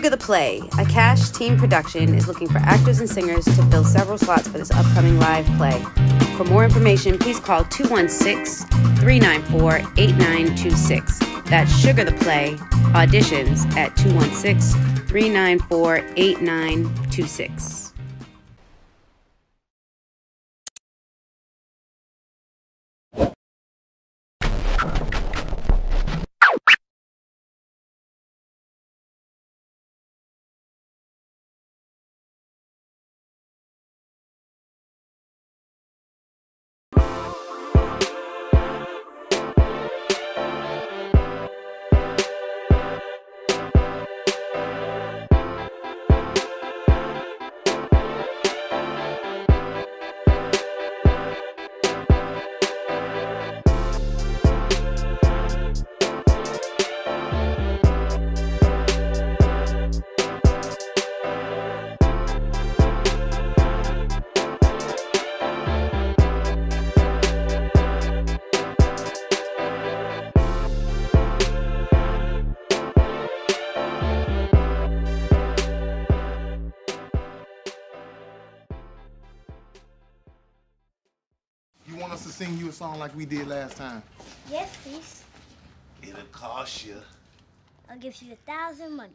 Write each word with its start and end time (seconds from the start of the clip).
Sugar 0.00 0.16
the 0.16 0.24
Play, 0.24 0.62
a 0.78 0.86
cash 0.86 1.28
team 1.28 1.58
production, 1.58 2.14
is 2.14 2.26
looking 2.26 2.48
for 2.48 2.56
actors 2.60 3.00
and 3.00 3.10
singers 3.10 3.44
to 3.44 3.62
fill 3.64 3.84
several 3.84 4.16
slots 4.16 4.48
for 4.48 4.56
this 4.56 4.70
upcoming 4.70 5.18
live 5.18 5.44
play. 5.58 5.78
For 6.38 6.44
more 6.44 6.64
information, 6.64 7.18
please 7.18 7.38
call 7.38 7.64
216 7.64 8.66
394 8.96 9.76
8926. 9.98 11.18
That's 11.50 11.78
Sugar 11.78 12.04
the 12.04 12.12
Play, 12.12 12.54
auditions 12.94 13.70
at 13.76 13.94
216 13.98 15.04
394 15.04 15.96
8926. 16.16 17.89
Song 82.80 82.98
like 82.98 83.14
we 83.14 83.26
did 83.26 83.46
last 83.46 83.76
time? 83.76 84.02
Yes, 84.50 84.74
please. 84.82 85.22
It'll 86.02 86.24
cost 86.32 86.86
you. 86.86 86.96
I'll 87.90 87.98
give 87.98 88.16
you 88.22 88.32
a 88.32 88.50
thousand 88.50 88.96
money. 88.96 89.12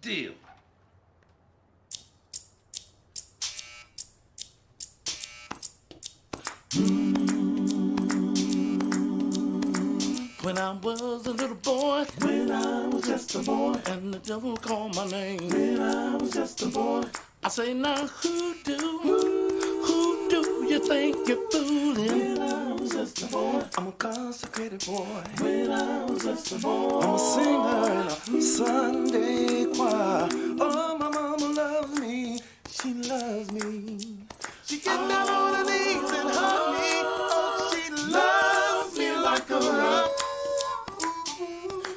Deal. 0.00 0.32
When 10.40 10.56
I 10.56 10.72
was 10.82 11.26
a 11.26 11.32
little 11.32 11.56
boy, 11.56 12.06
when 12.22 12.50
I 12.50 12.86
was 12.86 13.06
just 13.06 13.34
a 13.34 13.40
boy, 13.40 13.74
and 13.84 14.14
the 14.14 14.20
devil 14.20 14.56
called 14.56 14.96
my 14.96 15.06
name, 15.08 15.46
when 15.50 15.82
I 15.82 16.16
was 16.16 16.30
just 16.30 16.62
a 16.62 16.68
boy, 16.68 17.04
I 17.44 17.50
say 17.50 17.74
now 17.74 18.06
who 18.06 18.54
do, 18.64 18.78
who 19.84 20.28
do 20.30 20.66
you 20.70 20.78
think 20.78 21.28
you're 21.28 21.50
fooling? 21.50 22.67
When 22.98 23.06
I 23.06 23.10
was 23.10 23.12
just 23.14 23.22
a 23.22 23.32
boy, 23.32 23.64
I'm 23.78 23.86
a 23.86 23.92
consecrated 23.92 24.84
boy. 24.84 25.06
When 25.38 25.70
I 25.70 26.04
was 26.04 26.24
just 26.24 26.50
a 26.50 26.58
boy, 26.58 27.00
I'm 27.00 27.14
a 27.14 27.18
singer 27.18 27.92
in 28.26 28.38
a 28.38 28.42
Sunday 28.42 29.66
choir. 29.72 30.28
Oh, 30.60 30.98
my 30.98 31.08
mama 31.08 31.46
loves 31.46 32.00
me, 32.00 32.40
she 32.68 32.94
loves 32.94 33.52
me. 33.52 34.18
She 34.66 34.78
get 34.78 34.96
down 35.08 35.28
on 35.28 35.54
her 35.54 35.64
knees 35.64 36.10
and 36.10 36.28
hug 36.28 36.74
me. 36.74 36.90
Oh, 37.06 37.70
she 37.72 37.88
loves 38.10 38.98
me 38.98 39.16
like 39.16 39.48
a 39.48 39.60
rock. 39.60 40.10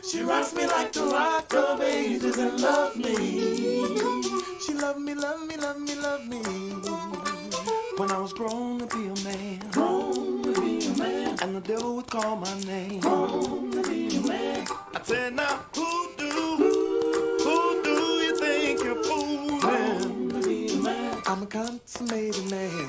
She 0.07 0.21
rocks 0.21 0.53
me 0.53 0.67
like 0.67 0.93
the 0.93 1.05
rock 1.05 1.51
of 1.55 1.81
ages 1.81 2.37
and 2.37 2.61
love 2.61 2.95
me. 2.95 3.97
She 4.63 4.75
love 4.75 4.99
me, 4.99 5.15
love 5.15 5.47
me, 5.47 5.57
love 5.57 5.79
me, 5.79 5.95
love 5.95 6.27
me. 6.27 6.41
When 7.97 8.11
I 8.11 8.19
was 8.19 8.33
grown 8.33 8.79
to 8.79 8.85
be 8.85 9.07
a 9.07 9.23
man, 9.23 9.61
and 11.41 11.55
the 11.55 11.61
devil 11.61 11.95
would 11.95 12.07
call 12.07 12.35
my 12.35 12.59
name. 12.61 13.01
I 13.03 15.01
said, 15.03 15.33
now 15.33 15.65
who 15.75 16.11
do, 16.17 16.29
who 17.43 17.83
do 17.83 17.89
you 17.89 18.37
think 18.37 18.83
you're 18.83 19.03
fooling? 19.03 19.59
I'm 21.25 21.43
a 21.43 21.45
consummated 21.47 22.49
man. 22.51 22.87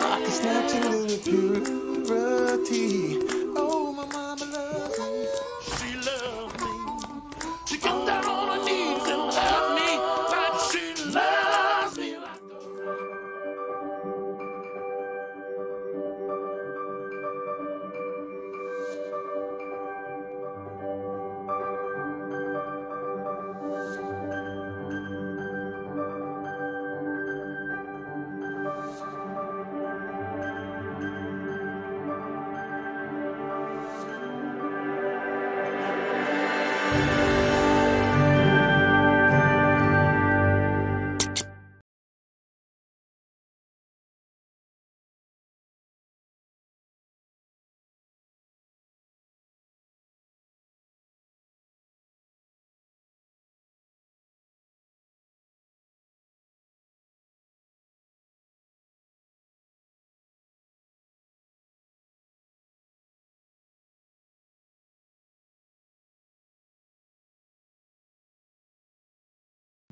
I 0.00 0.22
can 0.22 0.30
snatch 0.30 0.72
a 0.72 0.88
little 0.88 1.18
purity. 2.06 3.37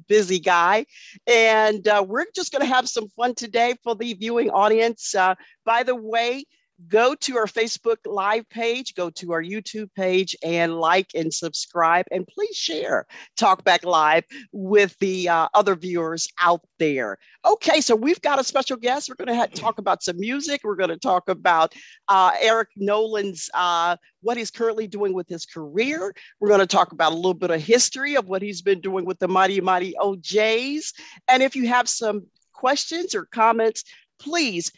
Busy 0.08 0.38
guy. 0.38 0.86
And 1.26 1.86
uh, 1.86 2.04
we're 2.06 2.26
just 2.34 2.52
going 2.52 2.62
to 2.62 2.74
have 2.74 2.88
some 2.88 3.08
fun 3.08 3.34
today 3.34 3.74
for 3.82 3.94
the 3.94 4.14
viewing 4.14 4.50
audience. 4.50 5.14
Uh, 5.14 5.34
by 5.64 5.82
the 5.82 5.94
way, 5.96 6.44
go 6.88 7.14
to 7.14 7.36
our 7.36 7.46
Facebook 7.46 7.96
Live 8.04 8.48
page, 8.50 8.94
go 8.94 9.10
to 9.10 9.32
our 9.32 9.42
YouTube 9.42 9.88
page, 9.94 10.36
and 10.42 10.78
like 10.78 11.10
and 11.14 11.32
subscribe. 11.32 12.06
And 12.10 12.26
please 12.26 12.56
share 12.56 13.06
Talkback 13.38 13.84
Live 13.84 14.24
with 14.52 14.96
the 14.98 15.28
uh, 15.28 15.48
other 15.54 15.74
viewers 15.74 16.28
out 16.40 16.60
there. 16.78 17.18
Okay, 17.44 17.80
so 17.80 17.94
we've 17.94 18.20
got 18.20 18.40
a 18.40 18.44
special 18.44 18.76
guest. 18.76 19.08
We're 19.08 19.24
going 19.24 19.48
to 19.48 19.60
talk 19.60 19.78
about 19.78 20.02
some 20.02 20.18
music. 20.18 20.62
We're 20.64 20.76
going 20.76 20.90
to 20.90 20.98
talk 20.98 21.28
about 21.28 21.74
uh, 22.08 22.32
Eric 22.40 22.68
Nolan's 22.76 23.48
uh, 23.54 23.96
what 24.22 24.36
he's 24.36 24.50
currently 24.50 24.86
doing 24.86 25.14
with 25.14 25.28
his 25.28 25.46
career. 25.46 26.14
We're 26.40 26.48
going 26.48 26.60
to 26.60 26.66
talk 26.66 26.92
about 26.92 27.12
a 27.12 27.16
little 27.16 27.34
bit 27.34 27.50
of 27.50 27.60
history 27.60 28.16
of 28.16 28.28
what 28.28 28.42
he's 28.42 28.62
been 28.62 28.80
doing 28.80 29.04
with 29.04 29.18
the 29.18 29.28
Mighty 29.28 29.60
Mighty 29.60 29.94
O'Jays. 30.00 30.92
And 31.28 31.42
if 31.42 31.56
you 31.56 31.68
have 31.68 31.88
some 31.88 32.26
questions 32.52 33.14
or 33.14 33.26
comments, 33.26 33.84
please 34.18 34.72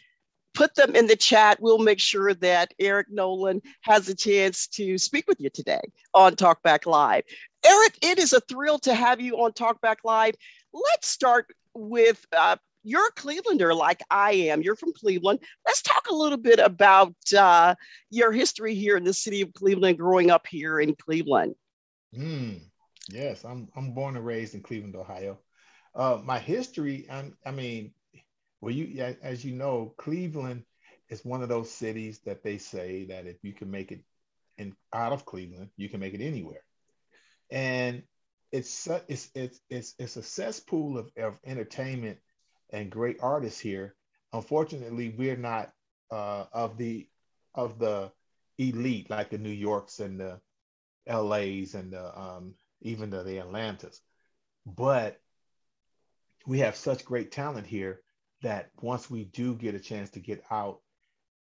put 0.59 0.75
them 0.75 0.93
in 0.93 1.07
the 1.07 1.15
chat. 1.15 1.57
We'll 1.61 1.77
make 1.77 2.01
sure 2.01 2.33
that 2.33 2.73
Eric 2.79 3.07
Nolan 3.09 3.61
has 3.83 4.09
a 4.09 4.13
chance 4.13 4.67
to 4.67 4.97
speak 4.97 5.25
with 5.25 5.39
you 5.39 5.49
today 5.49 5.79
on 6.13 6.35
Talkback 6.35 6.85
Live. 6.85 7.23
Eric, 7.65 7.97
it 8.01 8.19
is 8.19 8.33
a 8.33 8.41
thrill 8.41 8.77
to 8.79 8.93
have 8.93 9.21
you 9.21 9.37
on 9.37 9.53
Talkback 9.53 9.97
Live. 10.03 10.35
Let's 10.73 11.07
start 11.07 11.47
with 11.73 12.25
uh, 12.35 12.57
you're 12.83 13.07
a 13.07 13.13
Clevelander 13.13 13.73
like 13.73 14.01
I 14.11 14.33
am. 14.33 14.61
You're 14.61 14.75
from 14.75 14.91
Cleveland. 14.91 15.39
Let's 15.65 15.81
talk 15.81 16.07
a 16.11 16.15
little 16.15 16.37
bit 16.37 16.59
about 16.59 17.15
uh, 17.37 17.75
your 18.09 18.33
history 18.33 18.75
here 18.75 18.97
in 18.97 19.05
the 19.05 19.13
city 19.13 19.39
of 19.39 19.53
Cleveland, 19.53 19.97
growing 19.97 20.29
up 20.29 20.45
here 20.45 20.81
in 20.81 20.93
Cleveland. 20.93 21.55
Mm, 22.13 22.59
yes, 23.09 23.45
I'm 23.45 23.69
I'm 23.77 23.93
born 23.93 24.17
and 24.17 24.25
raised 24.25 24.55
in 24.55 24.61
Cleveland, 24.61 24.97
Ohio. 24.97 25.39
Uh, 25.95 26.19
my 26.23 26.37
history, 26.37 27.07
I'm, 27.09 27.35
I 27.45 27.51
mean, 27.51 27.93
well, 28.61 28.73
you 28.73 29.15
as 29.21 29.43
you 29.45 29.55
know, 29.55 29.93
Cleveland 29.97 30.63
is 31.09 31.25
one 31.25 31.41
of 31.41 31.49
those 31.49 31.71
cities 31.71 32.19
that 32.25 32.43
they 32.43 32.57
say 32.57 33.05
that 33.05 33.25
if 33.25 33.37
you 33.43 33.53
can 33.53 33.71
make 33.71 33.91
it 33.91 34.01
in 34.57 34.75
out 34.93 35.13
of 35.13 35.25
Cleveland, 35.25 35.69
you 35.77 35.89
can 35.89 35.99
make 35.99 36.13
it 36.13 36.21
anywhere. 36.21 36.61
And 37.49 38.03
it's 38.51 38.87
it's 39.07 39.29
it's 39.33 39.59
it's 39.69 39.95
it's 39.97 40.17
a 40.17 40.23
cesspool 40.23 40.97
of, 40.97 41.11
of 41.17 41.37
entertainment 41.45 42.17
and 42.71 42.89
great 42.89 43.17
artists 43.21 43.59
here. 43.59 43.95
Unfortunately, 44.33 45.13
we're 45.17 45.37
not 45.37 45.71
uh, 46.11 46.45
of 46.51 46.77
the 46.77 47.07
of 47.55 47.79
the 47.79 48.11
elite 48.57 49.09
like 49.09 49.29
the 49.29 49.37
New 49.37 49.49
Yorks 49.49 49.99
and 49.99 50.19
the 50.19 50.39
LAs 51.07 51.73
and 51.73 51.93
the 51.93 52.19
um, 52.19 52.53
even 52.81 53.09
the, 53.09 53.23
the 53.23 53.39
Atlantas. 53.39 54.01
But 54.65 55.19
we 56.45 56.59
have 56.59 56.75
such 56.75 57.05
great 57.05 57.31
talent 57.31 57.65
here 57.65 58.01
that 58.41 58.69
once 58.81 59.09
we 59.09 59.25
do 59.25 59.55
get 59.55 59.75
a 59.75 59.79
chance 59.79 60.11
to 60.11 60.19
get 60.19 60.43
out 60.51 60.79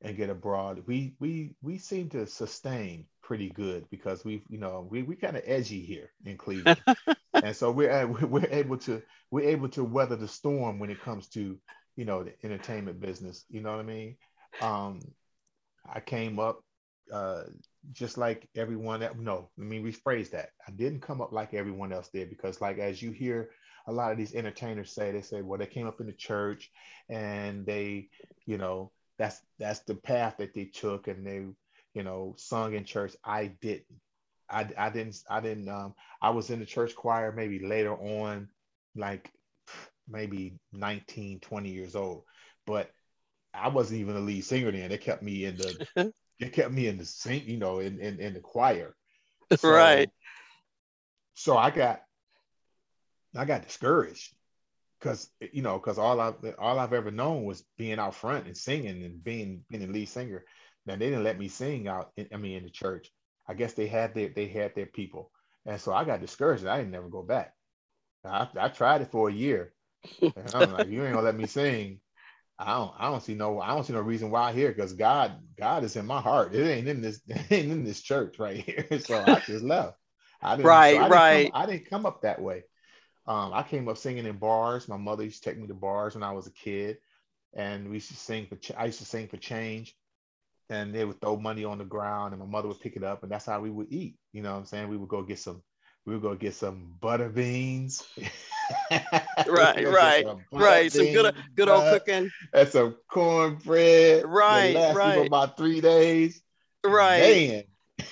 and 0.03 0.17
get 0.17 0.31
abroad, 0.31 0.83
we 0.87 1.15
we 1.19 1.55
we 1.63 1.79
seem 1.79 2.11
to 2.11 2.27
sustain 2.27 3.07
pretty 3.23 3.51
good 3.51 3.89
because 3.91 4.25
we 4.25 4.43
you 4.49 4.59
know 4.59 4.87
we 4.89 5.03
we 5.03 5.17
kind 5.17 5.37
of 5.37 5.43
edgy 5.47 5.81
here 5.81 6.11
in 6.25 6.37
Cleveland, 6.37 6.81
and 7.35 7.57
so 7.57 7.71
we're 7.71 8.07
we're 8.07 8.49
able 8.51 8.79
to 8.79 9.03
we're 9.31 9.49
able 9.49 9.69
to 9.71 9.85
weather 9.85 10.17
the 10.17 10.29
storm 10.29 10.79
when 10.79 10.91
it 10.91 11.01
comes 11.03 11.29
to 11.29 11.59
you 11.97 12.05
know 12.05 12.25
the 12.25 12.33
entertainment 12.45 13.01
business. 13.01 13.45
You 13.49 13.63
know 13.63 13.73
what 13.73 13.81
I 13.81 13.85
mean? 13.85 14.17
Um, 14.61 15.01
I 15.93 16.01
came 16.01 16.39
up 16.39 16.63
uh, 17.13 17.45
just 17.93 18.19
like 18.19 18.49
everyone 18.57 19.01
that 19.01 19.19
no, 19.19 19.49
let 19.57 19.67
me 19.67 19.81
rephrase 19.81 20.31
that. 20.31 20.51
I 20.67 20.73
didn't 20.73 21.01
come 21.01 21.21
up 21.21 21.33
like 21.33 21.55
everyone 21.55 21.93
else 21.93 22.09
did 22.09 22.31
because 22.31 22.61
like 22.61 22.79
as 22.79 23.01
you 23.01 23.13
hear 23.13 23.51
a 23.87 23.93
lot 23.93 24.13
of 24.13 24.19
these 24.19 24.35
entertainers 24.35 24.93
say, 24.93 25.13
they 25.13 25.23
say, 25.23 25.43
well, 25.43 25.59
they 25.59 25.67
came 25.67 25.87
up 25.87 26.01
in 26.01 26.07
the 26.07 26.13
church 26.13 26.71
and 27.09 27.65
they, 27.65 28.09
you 28.45 28.59
know, 28.59 28.91
that's 29.19 29.41
that's 29.59 29.81
the 29.81 29.95
path 29.95 30.37
that 30.39 30.55
they 30.55 30.65
took 30.65 31.09
and 31.09 31.27
they, 31.27 31.45
you 31.95 32.03
know, 32.03 32.35
sung 32.37 32.75
in 32.75 32.85
church. 32.85 33.15
I 33.25 33.47
didn't. 33.61 33.87
I, 34.49 34.69
I 34.79 34.91
didn't 34.91 35.17
I 35.29 35.41
didn't 35.41 35.69
um 35.69 35.95
I 36.23 36.31
was 36.31 36.51
in 36.51 36.61
the 36.61 36.67
church 36.67 36.95
choir 36.95 37.33
maybe 37.33 37.59
later 37.59 37.95
on, 37.95 38.49
like 38.95 39.33
maybe 40.09 40.55
19, 40.73 41.41
20 41.41 41.71
years 41.71 41.97
old. 41.97 42.23
But 42.65 42.91
I 43.53 43.69
wasn't 43.69 44.01
even 44.01 44.17
a 44.17 44.21
lead 44.21 44.45
singer 44.45 44.71
then. 44.71 44.91
They 44.91 44.99
kept 44.99 45.23
me 45.23 45.45
in 45.45 45.57
the 45.57 46.13
it 46.39 46.53
kept 46.53 46.73
me 46.73 46.87
in 46.87 46.99
the 46.99 47.05
sing, 47.05 47.43
you 47.47 47.59
know, 47.59 47.81
in 47.81 47.99
in, 47.99 48.21
in 48.21 48.35
the 48.35 48.41
choir. 48.41 48.95
So, 49.57 49.71
right. 49.71 50.11
So 51.35 51.57
I 51.57 51.71
got 51.71 52.03
I 53.37 53.45
got 53.45 53.63
discouraged 53.63 54.35
because 54.99 55.31
you 55.53 55.63
know 55.63 55.79
because 55.79 55.99
all 55.99 56.21
I 56.21 56.33
all 56.59 56.79
I've 56.79 56.93
ever 56.93 57.11
known 57.11 57.45
was 57.45 57.65
being 57.77 57.99
out 57.99 58.15
front 58.15 58.47
and 58.47 58.57
singing 58.57 59.05
and 59.05 59.23
being 59.23 59.65
being 59.71 59.87
the 59.87 59.93
lead 59.93 60.09
singer. 60.09 60.45
Now 60.87 60.97
they 60.97 61.11
didn't 61.11 61.25
let 61.25 61.39
me 61.39 61.49
sing 61.49 61.89
out. 61.89 62.13
In, 62.17 62.29
I 62.33 62.37
mean, 62.37 62.57
in 62.57 62.65
the 62.65 62.71
church. 62.71 63.11
I 63.49 63.55
guess 63.55 63.75
they 63.75 63.87
had 63.87 64.15
their 64.15 64.29
they 64.29 64.47
had 64.47 64.75
their 64.75 64.87
people, 64.87 65.31
and 65.65 65.81
so 65.81 65.93
I 65.93 66.05
got 66.05 66.21
discouraged. 66.21 66.67
I 66.67 66.79
didn't 66.79 66.91
never 66.91 67.09
go 67.09 67.23
back. 67.23 67.55
I, 68.25 68.49
I 68.59 68.69
tried 68.69 69.03
it 69.03 69.13
for 69.13 69.29
a 69.29 69.33
year. 69.33 69.73
And 70.21 70.53
I'm 70.53 70.73
like, 70.73 70.89
you 70.89 71.05
ain't 71.05 71.13
gonna 71.13 71.25
let 71.25 71.37
me 71.37 71.47
sing. 71.47 72.01
I 72.59 72.79
don't 72.79 72.93
I 72.99 73.11
don't 73.11 73.23
see 73.23 73.35
no 73.35 73.61
I 73.61 73.69
don't 73.69 73.85
see 73.85 73.93
no 73.93 74.01
reason 74.01 74.31
why 74.31 74.53
here 74.53 74.73
because 74.73 74.95
God 74.95 75.37
God 75.59 75.85
is 75.85 75.95
in 75.97 76.07
my 76.07 76.21
heart. 76.21 76.55
It 76.55 76.67
ain't 76.67 76.89
in 76.89 77.03
this 77.03 77.21
it 77.29 77.53
ain't 77.53 77.73
in 77.73 77.85
this 77.85 78.03
church 78.03 78.39
right 78.39 78.57
here. 78.57 78.87
so 79.01 79.21
I 79.21 79.41
just 79.41 79.65
left. 79.65 79.97
I 80.43 80.57
didn't, 80.57 80.67
right, 80.69 80.93
so 80.93 80.99
I 80.99 81.03
didn't 81.03 81.11
right. 81.13 81.53
Come, 81.53 81.63
I 81.63 81.67
didn't 81.67 81.91
come 81.91 82.07
up 82.07 82.23
that 82.23 82.41
way. 82.41 82.65
Um, 83.29 83.53
I 83.53 83.63
came 83.63 83.89
up 83.89 83.99
singing 83.99 84.27
in 84.27 84.37
bars. 84.37 84.89
My 84.89 84.97
mother 84.97 85.25
used 85.25 85.43
to 85.43 85.51
take 85.51 85.59
me 85.59 85.67
to 85.67 85.75
bars 85.75 86.15
when 86.15 86.23
I 86.23 86.33
was 86.33 86.47
a 86.47 86.53
kid, 86.53 86.99
and 87.55 87.89
we 87.89 87.97
used 87.97 88.09
to 88.09 88.17
sing 88.17 88.47
for. 88.47 88.57
I 88.79 88.87
used 88.87 89.01
to 89.01 89.05
sing 89.05 89.27
for 89.27 89.37
change, 89.37 89.97
and 90.71 90.95
they 90.95 91.05
would 91.05 91.21
throw 91.21 91.37
money 91.37 91.65
on 91.65 91.79
the 91.79 91.85
ground, 91.85 92.33
and 92.33 92.41
my 92.41 92.49
mother 92.49 92.69
would 92.69 92.81
pick 92.81 92.97
it 92.97 93.03
up, 93.03 93.23
and 93.23 93.33
that's 93.33 93.47
how 93.47 93.61
we 93.61 93.71
would 93.71 93.93
eat. 93.93 94.17
You 94.33 94.43
know 94.43 94.53
what 94.53 94.59
I'm 94.59 94.65
saying? 94.67 94.89
We 94.89 94.97
would 94.97 95.09
go 95.09 95.23
get 95.23 95.39
some. 95.39 95.63
We 96.05 96.13
would 96.13 96.23
go 96.23 96.37
get 96.37 96.55
some 96.55 96.95
butter 97.01 97.29
beans. 97.29 98.05
right, 98.91 99.89
right, 99.89 100.25
right. 100.53 100.93
Some 100.93 101.07
good, 101.07 101.35
good 101.57 101.69
old 101.69 101.83
cooking. 101.83 102.31
And 102.53 102.69
some 102.69 102.97
cornbread. 103.11 104.25
Right, 104.25 104.77
right. 104.95 105.17
For 105.17 105.27
about 105.27 105.57
three 105.57 105.81
days. 105.81 106.41
Right. 106.85 107.67
Man. 107.99 108.05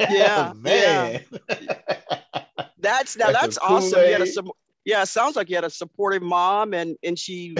Yeah, 0.00 0.52
man. 0.56 1.24
Yeah. 1.30 2.44
That's 2.78 3.16
now 3.16 3.26
that's, 3.26 3.42
that's 3.42 3.58
awesome. 3.58 4.00
You 4.00 4.12
had 4.12 4.22
a, 4.22 4.42
yeah, 4.84 5.02
it 5.02 5.06
sounds 5.06 5.36
like 5.36 5.48
you 5.48 5.56
had 5.56 5.64
a 5.64 5.70
supportive 5.70 6.22
mom, 6.22 6.74
and 6.74 6.96
and 7.02 7.18
she 7.18 7.54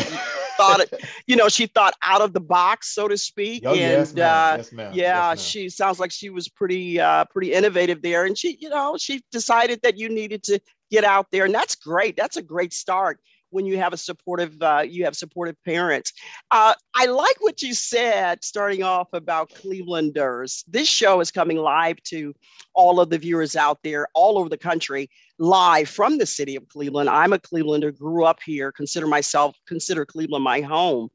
thought 0.57 0.81
it, 0.81 1.05
you 1.27 1.37
know, 1.37 1.49
she 1.49 1.67
thought 1.67 1.95
out 2.03 2.21
of 2.21 2.33
the 2.33 2.41
box, 2.41 2.95
so 2.95 3.09
to 3.09 3.17
speak. 3.17 3.63
Oh, 3.67 3.71
and 3.71 3.79
yes, 3.79 4.13
uh, 4.13 4.55
yes, 4.59 4.73
ma'am. 4.73 4.93
yeah, 4.95 5.31
yes, 5.31 5.43
she 5.43 5.69
sounds 5.69 6.01
like 6.01 6.11
she 6.11 6.31
was 6.31 6.49
pretty 6.49 7.01
uh, 7.01 7.25
pretty 7.27 7.53
innovative 7.53 8.03
there, 8.03 8.25
and 8.25 8.37
she, 8.37 8.57
you 8.61 8.69
know, 8.69 8.97
she 8.99 9.23
decided 9.31 9.81
that 9.83 9.97
you 9.97 10.09
needed 10.09 10.43
to 10.45 10.61
get 10.91 11.05
out 11.05 11.27
there, 11.31 11.45
and 11.45 11.55
that's 11.55 11.75
great. 11.75 12.17
That's 12.17 12.37
a 12.37 12.43
great 12.43 12.73
start 12.73 13.21
when 13.53 13.67
you 13.67 13.79
have 13.79 13.93
a 13.93 13.97
supportive 13.97 14.61
uh, 14.61 14.83
you 14.87 15.05
have 15.05 15.15
supportive 15.15 15.57
parents. 15.65 16.13
Uh, 16.51 16.75
i 16.95 17.07
like 17.07 17.37
what 17.41 17.63
you 17.63 17.75
said 17.75 18.43
starting 18.43 18.83
off 18.83 19.09
about 19.13 19.51
clevelanders. 19.51 20.65
This 20.67 20.89
show 20.89 21.21
is 21.21 21.31
coming 21.31 21.59
live 21.59 22.03
to 22.05 22.35
all 22.75 22.99
of 22.99 23.11
the 23.11 23.19
viewers 23.19 23.55
out 23.55 23.79
there 23.85 24.09
all 24.15 24.39
over 24.39 24.49
the 24.49 24.57
country 24.57 25.11
live 25.43 25.89
from 25.89 26.19
the 26.19 26.27
city 26.27 26.57
of 26.57 26.69
cleveland 26.69 27.09
i'm 27.09 27.33
a 27.33 27.39
clevelander 27.39 27.97
grew 27.97 28.25
up 28.25 28.39
here 28.45 28.71
consider 28.71 29.07
myself 29.07 29.57
consider 29.67 30.07
cleveland 30.07 30.45
my 30.45 30.61
home 30.61 31.09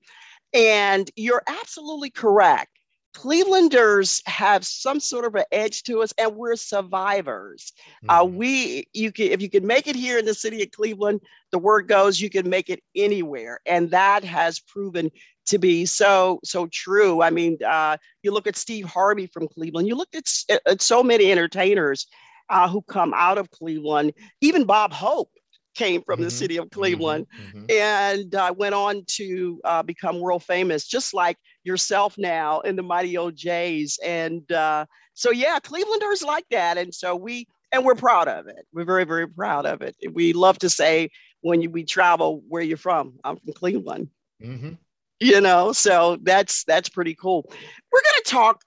and 0.53 1.09
you're 1.15 1.43
absolutely 1.47 2.09
correct 2.09 2.77
Clevelanders 3.17 4.21
have 4.27 4.63
some 4.63 4.99
sort 4.99 5.25
of 5.25 5.33
an 5.33 5.45
edge 5.51 5.81
to 5.83 6.03
us, 6.03 6.13
and 6.19 6.35
we're 6.35 6.55
survivors. 6.55 7.73
Uh, 8.07 8.19
mm-hmm. 8.19 8.33
Uh, 8.33 8.37
we, 8.37 8.87
you 8.93 9.11
can, 9.11 9.31
if 9.31 9.41
you 9.41 9.49
can 9.49 9.65
make 9.65 9.87
it 9.87 9.95
here 9.95 10.19
in 10.19 10.25
the 10.25 10.35
city 10.35 10.61
of 10.61 10.69
Cleveland, 10.69 11.21
the 11.51 11.57
word 11.57 11.87
goes 11.87 12.21
you 12.21 12.29
can 12.29 12.47
make 12.47 12.69
it 12.69 12.83
anywhere, 12.95 13.59
and 13.65 13.89
that 13.89 14.23
has 14.23 14.59
proven 14.59 15.09
to 15.47 15.57
be 15.57 15.83
so 15.85 16.39
so 16.43 16.67
true. 16.67 17.23
I 17.23 17.31
mean, 17.31 17.57
uh, 17.67 17.97
you 18.21 18.31
look 18.31 18.45
at 18.45 18.55
Steve 18.55 18.85
Harvey 18.85 19.25
from 19.25 19.47
Cleveland. 19.47 19.87
You 19.87 19.95
look 19.95 20.13
at, 20.13 20.31
at 20.67 20.81
so 20.83 21.01
many 21.01 21.31
entertainers 21.31 22.05
uh, 22.49 22.67
who 22.67 22.81
come 22.83 23.13
out 23.15 23.37
of 23.37 23.49
Cleveland. 23.51 24.13
Even 24.41 24.65
Bob 24.65 24.93
Hope 24.93 25.29
came 25.75 26.01
from 26.01 26.15
mm-hmm. 26.15 26.23
the 26.23 26.31
city 26.31 26.57
of 26.57 26.69
Cleveland 26.71 27.27
mm-hmm. 27.39 27.59
mm-hmm. 27.59 27.65
and 27.71 28.35
uh, 28.35 28.53
went 28.57 28.73
on 28.75 29.03
to 29.07 29.61
uh, 29.63 29.83
become 29.83 30.19
world 30.19 30.43
famous, 30.43 30.87
just 30.87 31.13
like 31.13 31.37
yourself 31.63 32.15
now 32.17 32.59
in 32.61 32.75
the 32.75 32.83
Mighty 32.83 33.17
O'Jays. 33.17 33.99
And 34.03 34.51
uh, 34.51 34.85
so, 35.13 35.31
yeah, 35.31 35.59
Clevelanders 35.59 36.23
like 36.23 36.45
that. 36.51 36.77
And 36.77 36.93
so 36.93 37.15
we, 37.15 37.47
and 37.71 37.85
we're 37.85 37.95
proud 37.95 38.27
of 38.27 38.47
it. 38.47 38.65
We're 38.73 38.85
very, 38.85 39.03
very 39.03 39.27
proud 39.27 39.65
of 39.65 39.81
it. 39.81 39.95
We 40.11 40.33
love 40.33 40.57
to 40.59 40.69
say 40.69 41.09
when 41.41 41.61
you, 41.61 41.69
we 41.69 41.83
travel, 41.83 42.41
where 42.47 42.63
you're 42.63 42.77
from. 42.77 43.13
I'm 43.23 43.37
from 43.37 43.53
Cleveland. 43.53 44.09
Mm-hmm. 44.41 44.73
You 45.19 45.41
know, 45.41 45.71
so 45.71 46.17
that's 46.21 46.63
that's 46.65 46.89
pretty 46.89 47.15
cool. 47.15 47.43
We're 47.91 48.01
going 48.01 48.21
to 48.23 48.29
talk 48.29 48.61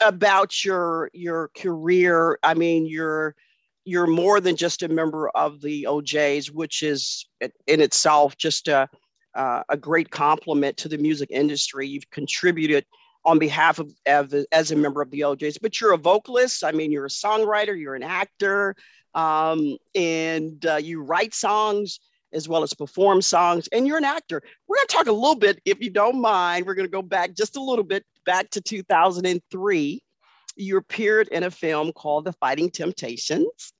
about 0.00 0.64
your 0.64 1.10
your 1.12 1.50
career. 1.56 2.38
I 2.42 2.54
mean, 2.54 2.86
you're 2.86 3.34
you're 3.84 4.06
more 4.06 4.40
than 4.40 4.56
just 4.56 4.82
a 4.82 4.88
member 4.88 5.28
of 5.30 5.60
the 5.60 5.86
O'Jays, 5.86 6.50
which 6.50 6.82
is 6.82 7.26
in 7.66 7.80
itself 7.80 8.36
just 8.36 8.68
a, 8.68 8.88
uh, 9.34 9.62
a 9.68 9.76
great 9.76 10.10
compliment 10.10 10.76
to 10.78 10.88
the 10.88 10.96
music 10.98 11.30
industry. 11.30 11.86
You've 11.86 12.10
contributed 12.10 12.86
on 13.26 13.38
behalf 13.38 13.78
of, 13.78 13.90
as 14.06 14.70
a 14.70 14.76
member 14.76 15.02
of 15.02 15.10
the 15.10 15.24
O'Jays, 15.24 15.58
but 15.58 15.80
you're 15.80 15.92
a 15.92 15.98
vocalist. 15.98 16.64
I 16.64 16.72
mean, 16.72 16.92
you're 16.92 17.06
a 17.06 17.10
songwriter, 17.10 17.78
you're 17.78 17.94
an 17.94 18.02
actor, 18.02 18.74
um, 19.14 19.76
and 19.94 20.64
uh, 20.66 20.76
you 20.76 21.02
write 21.02 21.34
songs 21.34 22.00
as 22.34 22.48
well 22.48 22.62
as 22.62 22.74
perform 22.74 23.22
songs, 23.22 23.68
and 23.72 23.86
you're 23.86 23.98
an 23.98 24.04
actor. 24.04 24.42
We're 24.66 24.76
going 24.76 24.86
to 24.88 24.94
talk 24.94 25.06
a 25.06 25.12
little 25.12 25.36
bit, 25.36 25.60
if 25.64 25.80
you 25.80 25.90
don't 25.90 26.20
mind. 26.20 26.66
We're 26.66 26.74
going 26.74 26.86
to 26.86 26.92
go 26.92 27.02
back 27.02 27.34
just 27.34 27.56
a 27.56 27.62
little 27.62 27.84
bit 27.84 28.04
back 28.26 28.50
to 28.50 28.60
2003 28.60 30.02
you 30.56 30.76
appeared 30.76 31.28
in 31.28 31.42
a 31.42 31.50
film 31.50 31.92
called 31.92 32.24
The 32.24 32.32
Fighting 32.34 32.70
Temptations. 32.70 33.72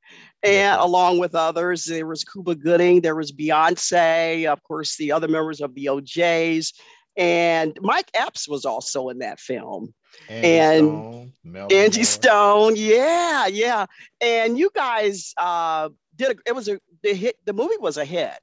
And 0.43 0.81
along 0.81 1.19
with 1.19 1.35
others, 1.35 1.85
there 1.85 2.07
was 2.07 2.25
Cuba 2.25 2.55
Gooding, 2.55 3.01
there 3.01 3.15
was 3.15 3.33
Beyonce, 3.33 4.47
of 4.47 4.63
course, 4.63 4.97
the 4.97 5.13
other 5.13 5.29
members 5.29 5.61
of 5.61 5.75
the 5.75 5.89
O'Jays, 5.89 6.75
and 7.17 7.79
Mike 7.81 8.11
Epps 8.13 8.49
was 8.49 8.65
also 8.65 9.09
in 9.09 9.21
that 9.21 9.41
film. 9.41 9.95
Angie 10.29 10.59
and 10.59 11.33
Stone, 11.43 11.71
Angie 11.71 11.99
Moore. 11.99 12.05
Stone, 12.05 12.75
yeah, 12.77 13.47
yeah. 13.47 13.87
And 14.21 14.59
you 14.59 14.71
guys 14.75 15.33
uh, 15.39 15.89
did 16.17 16.33
a, 16.33 16.35
it 16.47 16.55
was 16.55 16.69
a 16.69 16.79
the 17.03 17.15
hit. 17.15 17.37
The 17.45 17.53
movie 17.53 17.79
was 17.79 17.97
a 17.97 18.05
hit. 18.05 18.39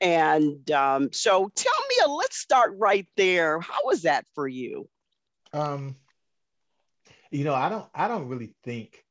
And 0.00 0.68
um, 0.72 1.10
so, 1.12 1.50
tell 1.54 1.72
me, 1.88 1.96
uh, 2.04 2.12
let's 2.12 2.36
start 2.36 2.74
right 2.76 3.06
there. 3.16 3.60
How 3.60 3.78
was 3.84 4.02
that 4.02 4.26
for 4.34 4.48
you? 4.48 4.88
Um, 5.52 5.96
you 7.30 7.44
know, 7.44 7.54
I 7.54 7.68
don't 7.68 7.86
I 7.94 8.08
don't 8.08 8.28
really 8.28 8.54
think 8.64 9.04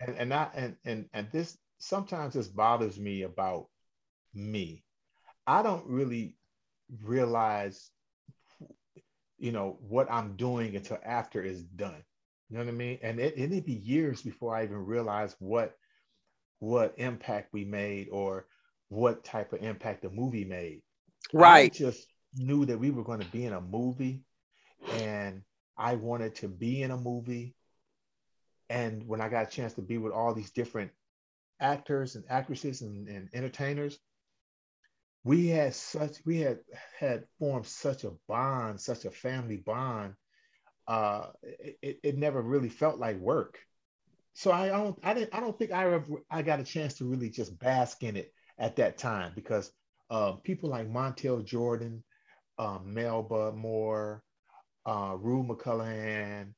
and 0.00 0.16
and 0.16 0.34
I 0.34 0.48
and 0.54 0.76
and 0.84 1.06
and 1.12 1.28
this 1.30 1.56
sometimes 1.78 2.34
this 2.34 2.48
bothers 2.48 2.98
me 2.98 3.22
about 3.22 3.66
me. 4.34 4.82
I 5.46 5.62
don't 5.62 5.86
really 5.86 6.36
realize 7.02 7.90
you 9.38 9.52
know 9.52 9.78
what 9.80 10.10
I'm 10.10 10.36
doing 10.36 10.76
until 10.76 10.98
after 11.04 11.42
it's 11.42 11.62
done. 11.62 12.02
You 12.48 12.58
know 12.58 12.64
what 12.64 12.72
I 12.72 12.76
mean? 12.76 12.98
And 13.02 13.18
it, 13.18 13.34
it'd 13.36 13.64
be 13.64 13.72
years 13.72 14.22
before 14.22 14.54
I 14.54 14.64
even 14.64 14.84
realize 14.84 15.34
what 15.38 15.74
what 16.64 16.94
impact 16.96 17.52
we 17.52 17.64
made 17.64 18.08
or 18.10 18.46
what 18.88 19.24
type 19.24 19.52
of 19.52 19.62
impact 19.62 20.02
the 20.02 20.10
movie 20.10 20.44
made. 20.44 20.82
Right. 21.32 21.72
I 21.72 21.76
just 21.76 22.06
knew 22.36 22.64
that 22.66 22.78
we 22.78 22.90
were 22.90 23.04
going 23.04 23.20
to 23.20 23.30
be 23.30 23.44
in 23.44 23.52
a 23.52 23.60
movie 23.60 24.22
and 24.92 25.42
I 25.76 25.94
wanted 25.96 26.36
to 26.36 26.48
be 26.48 26.82
in 26.82 26.90
a 26.90 26.96
movie. 26.96 27.54
And 28.70 29.06
when 29.06 29.20
I 29.20 29.28
got 29.28 29.48
a 29.48 29.50
chance 29.50 29.74
to 29.74 29.82
be 29.82 29.98
with 29.98 30.12
all 30.12 30.34
these 30.34 30.50
different 30.50 30.90
actors 31.60 32.16
and 32.16 32.24
actresses 32.28 32.82
and, 32.82 33.08
and 33.08 33.28
entertainers, 33.32 33.98
we 35.22 35.48
had 35.48 35.74
such 35.74 36.18
we 36.26 36.40
had 36.40 36.58
had 36.98 37.24
formed 37.38 37.66
such 37.66 38.04
a 38.04 38.12
bond, 38.28 38.80
such 38.80 39.04
a 39.04 39.10
family 39.10 39.56
bond. 39.56 40.14
Uh, 40.86 41.28
it, 41.42 41.98
it 42.02 42.18
never 42.18 42.42
really 42.42 42.68
felt 42.68 42.98
like 42.98 43.18
work. 43.18 43.58
So 44.34 44.50
I 44.50 44.68
don't 44.68 44.98
I 45.02 45.14
didn't 45.14 45.34
I 45.34 45.40
don't 45.40 45.56
think 45.58 45.72
I 45.72 45.84
ever 45.92 46.04
I 46.30 46.42
got 46.42 46.60
a 46.60 46.64
chance 46.64 46.94
to 46.94 47.04
really 47.04 47.30
just 47.30 47.58
bask 47.58 48.02
in 48.02 48.16
it 48.16 48.32
at 48.58 48.76
that 48.76 48.98
time 48.98 49.32
because 49.34 49.72
uh, 50.10 50.32
people 50.32 50.70
like 50.70 50.88
Montel 50.88 51.44
Jordan, 51.44 52.02
um, 52.58 52.94
Melba 52.94 53.52
Moore, 53.52 54.22
uh, 54.86 55.16
Rue 55.18 55.44
McClanahan, 55.44 56.52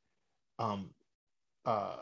um, 0.58 0.90
uh, 1.64 1.96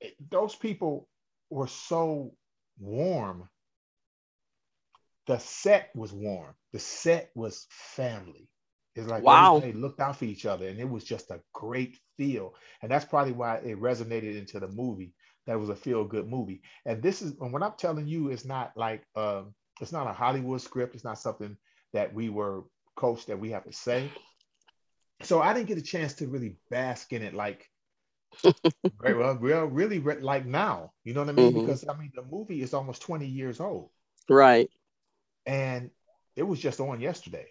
it, 0.00 0.14
those 0.30 0.54
people 0.54 1.08
were 1.50 1.66
so 1.66 2.32
warm. 2.78 3.48
The 5.26 5.38
set 5.38 5.90
was 5.94 6.12
warm. 6.12 6.54
The 6.72 6.78
set 6.78 7.30
was 7.34 7.66
family. 7.70 8.48
It's 8.94 9.08
like 9.08 9.22
wow. 9.22 9.56
everybody 9.56 9.78
looked 9.78 10.00
out 10.00 10.16
for 10.16 10.24
each 10.24 10.46
other, 10.46 10.68
and 10.68 10.78
it 10.78 10.88
was 10.88 11.04
just 11.04 11.30
a 11.30 11.40
great 11.52 11.98
feel. 12.16 12.54
And 12.80 12.90
that's 12.90 13.04
probably 13.04 13.32
why 13.32 13.56
it 13.56 13.80
resonated 13.80 14.38
into 14.38 14.58
the 14.58 14.68
movie. 14.68 15.12
That 15.46 15.58
was 15.60 15.68
a 15.70 15.76
feel 15.76 16.04
good 16.04 16.28
movie. 16.28 16.62
And 16.86 17.02
this 17.02 17.22
is 17.22 17.34
and 17.40 17.52
what 17.52 17.62
I'm 17.62 17.74
telling 17.78 18.06
you 18.06 18.30
is 18.30 18.44
not 18.44 18.72
like 18.76 19.04
um, 19.16 19.54
it's 19.80 19.92
not 19.92 20.06
a 20.08 20.12
Hollywood 20.12 20.60
script. 20.60 20.94
It's 20.94 21.04
not 21.04 21.18
something 21.18 21.56
that 21.92 22.14
we 22.14 22.28
were 22.30 22.64
coached 22.96 23.28
that 23.28 23.38
we 23.38 23.50
have 23.50 23.64
to 23.64 23.72
say. 23.72 24.10
So 25.22 25.40
I 25.40 25.52
didn't 25.54 25.68
get 25.68 25.78
a 25.78 25.82
chance 25.82 26.14
to 26.14 26.28
really 26.28 26.58
bask 26.70 27.12
in 27.12 27.22
it 27.22 27.34
like 27.34 27.70
very 29.00 29.14
well, 29.16 29.34
real, 29.36 29.64
really 29.66 29.98
like 30.00 30.46
now. 30.46 30.92
You 31.04 31.14
know 31.14 31.20
what 31.20 31.30
I 31.30 31.32
mean? 31.32 31.52
Mhm. 31.52 31.54
Because 31.54 31.84
I 31.88 31.96
mean 31.96 32.12
the 32.14 32.22
movie 32.22 32.62
is 32.62 32.74
almost 32.74 33.02
20 33.02 33.26
years 33.26 33.60
old, 33.60 33.90
Right. 34.28 34.70
and 35.46 35.90
it 36.36 36.42
was 36.44 36.60
just 36.60 36.80
on 36.80 37.00
yesterday. 37.00 37.46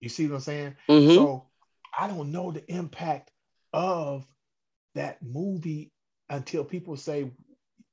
You 0.00 0.08
see 0.08 0.26
what 0.28 0.36
I'm 0.36 0.40
saying? 0.40 0.76
Mhm. 0.88 1.14
So 1.16 1.50
I 1.98 2.08
don't 2.08 2.32
know 2.32 2.52
the 2.52 2.64
impact 2.72 3.32
of 3.72 4.26
that 4.94 5.22
movie 5.22 5.92
until 6.28 6.64
people 6.64 6.96
say, 6.96 7.30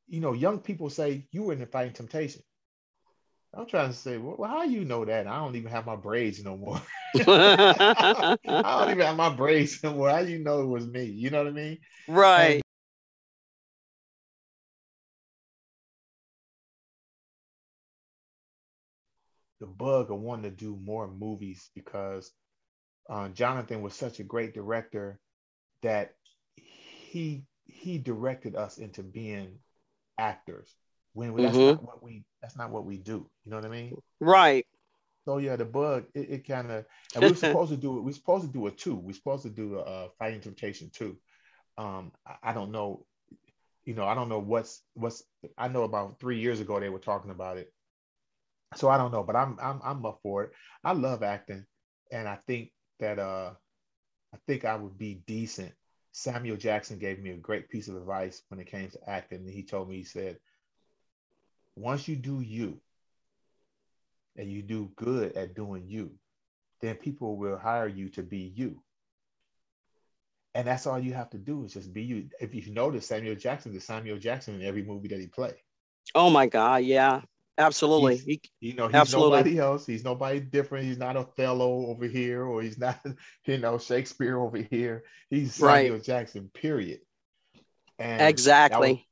you 0.08 0.20
know, 0.20 0.34
young 0.34 0.60
people 0.60 0.90
say 0.90 1.28
you 1.32 1.44
were 1.44 1.54
in 1.54 1.60
the 1.60 1.66
fighting 1.66 1.94
temptation. 1.94 2.42
I'm 3.54 3.66
trying 3.66 3.90
to 3.90 3.96
say, 3.96 4.18
well, 4.18 4.50
how 4.50 4.64
you 4.64 4.86
know 4.86 5.04
that? 5.04 5.28
I 5.28 5.38
don't 5.38 5.56
even 5.56 5.72
have 5.72 5.86
my 5.86 5.98
braids 5.98 6.44
no 6.44 6.56
more. 6.56 6.82
I 7.18 8.38
don't 8.46 8.92
even 8.92 9.06
have 9.06 9.18
my 9.18 9.30
braids 9.30 9.84
no 9.84 9.94
more. 9.94 10.10
How 10.10 10.20
you 10.20 10.40
know 10.40 10.62
it 10.62 10.68
was 10.68 10.88
me? 10.88 11.04
You 11.04 11.32
know 11.32 11.40
what 11.40 11.48
I 11.48 11.52
mean? 11.52 11.78
right. 12.08 12.62
The 19.60 19.68
bug 19.68 20.12
of 20.12 20.20
wanting 20.20 20.50
to 20.50 20.58
do 20.58 20.80
more 20.82 21.08
movies 21.08 21.70
because 21.76 22.32
uh, 23.10 23.28
Jonathan 23.30 23.82
was 23.82 23.94
such 23.94 24.20
a 24.20 24.24
great 24.24 24.54
director 24.54 25.20
that 25.84 26.14
he 26.56 27.44
he 27.82 27.98
directed 27.98 28.56
us 28.56 28.78
into 28.78 29.02
being 29.02 29.58
actors 30.18 30.76
when 31.14 31.36
that's 31.36 31.58
Mhm. 31.58 31.68
not 31.68 31.84
what 31.84 32.04
we 32.04 32.24
that's 32.42 32.56
not 32.56 32.70
what 32.70 32.86
we 32.86 32.98
do. 32.98 33.30
You 33.44 33.52
know 33.52 33.58
what 33.58 33.66
I 33.66 33.70
mean? 33.70 33.98
Right. 34.20 34.68
So 35.26 35.38
yeah, 35.38 35.56
the 35.56 35.66
bug 35.66 36.06
it, 36.14 36.30
it 36.30 36.48
kind 36.48 36.72
of 36.72 36.86
and 37.16 37.24
we 37.24 37.30
we're 37.30 37.36
supposed 37.36 37.72
to 37.72 37.78
do 37.78 37.98
it. 37.98 38.02
We're 38.02 38.14
supposed 38.14 38.46
to 38.46 38.52
do 38.52 38.68
a 38.68 38.72
two. 38.72 38.96
We're 38.96 39.14
supposed 39.14 39.44
to 39.44 39.50
do 39.50 39.80
a, 39.80 40.10
fighting 40.20 40.42
temptation 40.42 40.92
two. 40.94 41.18
Um, 41.78 42.12
I, 42.26 42.52
I 42.52 42.54
don't 42.54 42.72
know, 42.72 43.06
you 43.84 43.96
know, 43.96 44.06
I 44.06 44.14
don't 44.14 44.30
know 44.30 44.40
what's 44.40 44.84
what's. 44.94 45.24
I 45.58 45.68
know 45.68 45.84
about 45.84 46.20
three 46.20 46.40
years 46.40 46.60
ago 46.60 46.80
they 46.80 46.90
were 46.90 47.00
talking 47.00 47.32
about 47.32 47.58
it. 47.58 47.74
So 48.76 48.90
I 48.90 48.98
don't 48.98 49.12
know, 49.12 49.24
but 49.24 49.36
I'm 49.36 49.58
I'm 49.60 49.82
I'm 49.84 50.06
up 50.06 50.20
for 50.22 50.44
it. 50.44 50.52
I 50.84 50.94
love 50.94 51.24
acting, 51.24 51.66
and 52.12 52.28
I 52.28 52.36
think 52.36 52.72
that 53.00 53.18
uh, 53.18 53.54
I 54.34 54.38
think 54.48 54.66
I 54.66 54.76
would 54.76 54.98
be 54.98 55.16
decent. 55.26 55.74
Samuel 56.12 56.58
Jackson 56.58 57.00
gave 57.00 57.20
me 57.20 57.32
a 57.32 57.38
great 57.38 57.70
piece 57.70 57.88
of 57.88 57.96
advice 57.96 58.42
when 58.50 58.60
it 58.60 58.68
came 58.68 58.90
to 58.90 59.10
acting. 59.10 59.48
He 59.48 59.64
told 59.64 59.90
me 59.90 59.98
he 59.98 60.04
said, 60.04 60.38
once 61.76 62.08
you 62.08 62.16
do 62.16 62.42
you, 62.42 62.80
and 64.38 64.52
you 64.52 64.62
do 64.62 64.92
good 64.96 65.36
at 65.36 65.56
doing 65.56 65.88
you, 65.88 66.12
then 66.82 66.96
people 66.96 67.38
will 67.38 67.58
hire 67.58 67.88
you 67.88 68.10
to 68.10 68.24
be 68.24 68.54
you. 68.56 68.82
And 70.56 70.68
that's 70.68 70.88
all 70.88 71.00
you 71.00 71.14
have 71.14 71.30
to 71.32 71.38
do 71.38 71.64
is 71.64 71.74
just 71.74 71.94
be 71.94 72.04
you. 72.04 72.30
If 72.40 72.54
you 72.54 72.74
notice, 72.74 73.08
Samuel 73.08 73.36
Jackson 73.36 73.76
is 73.76 73.86
Samuel 73.86 74.18
Jackson 74.18 74.56
in 74.56 74.64
every 74.66 74.84
movie 74.84 75.08
that 75.10 75.20
he 75.20 75.28
played. 75.28 75.56
Oh 76.16 76.30
my 76.30 76.48
God. 76.48 76.84
Yeah. 76.84 77.22
Absolutely. 77.62 78.18
He's- 78.18 78.42
He- 78.60 78.70
You 78.70 78.74
know, 78.76 78.88
he's 78.88 78.96
Absolutely. 78.96 79.38
nobody 79.38 79.60
else. 79.60 79.86
He's 79.86 80.04
nobody 80.04 80.40
different. 80.40 80.86
He's 80.86 80.98
not 80.98 81.16
Othello 81.16 81.88
over 81.88 82.06
here, 82.06 82.44
or 82.44 82.62
he's 82.62 82.78
not, 82.78 83.00
you 83.46 83.58
know, 83.58 83.78
Shakespeare 83.78 84.38
over 84.40 84.58
here. 84.58 85.04
He's 85.30 85.60
Right. 85.60 85.84
Samuel 85.86 86.00
Jackson, 86.02 86.50
period. 86.54 87.02
And 88.00 88.20
that 88.20 88.26
was- 88.26 88.32
exactly. 88.32 89.08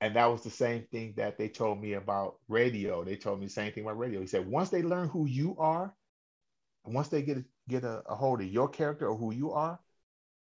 and 0.00 0.16
that 0.16 0.26
was 0.26 0.42
the 0.42 0.50
same 0.50 0.82
thing 0.90 1.14
that 1.16 1.38
they 1.38 1.48
told 1.48 1.80
me 1.80 1.92
about 1.94 2.38
radio. 2.48 3.04
They 3.04 3.16
told 3.16 3.40
me 3.40 3.46
the 3.46 3.52
same 3.52 3.72
thing 3.72 3.84
about 3.84 3.98
radio. 3.98 4.20
He 4.20 4.26
said, 4.26 4.46
once 4.46 4.70
they 4.70 4.82
learn 4.82 5.08
who 5.08 5.26
you 5.26 5.56
are, 5.58 5.94
once 6.84 7.08
they 7.08 7.22
get 7.22 7.38
a, 7.38 7.44
get 7.68 7.84
a, 7.84 8.02
a 8.06 8.14
hold 8.14 8.40
of 8.40 8.46
your 8.46 8.68
character 8.68 9.08
or 9.08 9.16
who 9.16 9.32
you 9.32 9.52
are, 9.52 9.78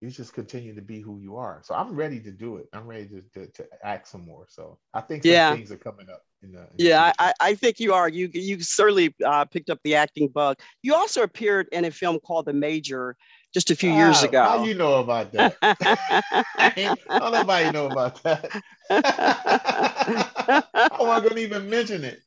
you 0.00 0.08
just 0.10 0.32
continue 0.32 0.74
to 0.74 0.80
be 0.80 1.00
who 1.00 1.18
you 1.18 1.36
are. 1.36 1.60
So 1.62 1.74
I'm 1.74 1.94
ready 1.94 2.20
to 2.20 2.30
do 2.30 2.56
it. 2.56 2.68
I'm 2.72 2.86
ready 2.86 3.06
to, 3.08 3.22
to, 3.34 3.46
to 3.52 3.66
act 3.82 4.08
some 4.08 4.24
more. 4.24 4.46
So 4.48 4.78
I 4.94 5.02
think 5.02 5.22
some 5.24 5.32
Yeah. 5.32 5.54
things 5.54 5.70
are 5.70 5.76
coming 5.76 6.08
up. 6.08 6.22
In 6.42 6.52
the, 6.52 6.60
in 6.74 6.78
Yeah, 6.78 6.84
future. 6.84 7.12
I, 7.18 7.32
I 7.40 7.54
think 7.54 7.80
you 7.80 7.92
are. 7.94 8.08
You 8.08 8.30
you 8.32 8.60
certainly 8.60 9.14
uh, 9.24 9.44
picked 9.44 9.70
up 9.70 9.80
the 9.84 9.96
acting 9.96 10.28
bug. 10.28 10.56
You 10.82 10.94
also 10.94 11.22
appeared 11.22 11.68
in 11.72 11.84
a 11.84 11.90
film 11.90 12.18
called 12.20 12.46
The 12.46 12.54
Major 12.54 13.16
just 13.52 13.70
a 13.70 13.76
few 13.76 13.90
years 13.90 14.20
Ah, 14.20 14.22
ago. 14.22 14.40
How 14.40 14.64
you 14.64 14.74
know 14.74 15.00
about 15.00 15.32
that? 15.32 15.56
Don't 17.18 17.32
nobody 17.32 17.70
know 17.70 17.86
about 17.86 18.22
that. 18.24 18.50
I 18.90 20.24
wasn't 21.00 21.28
gonna 21.28 21.40
even 21.40 21.70
mention 21.70 22.04
it. 22.04 22.20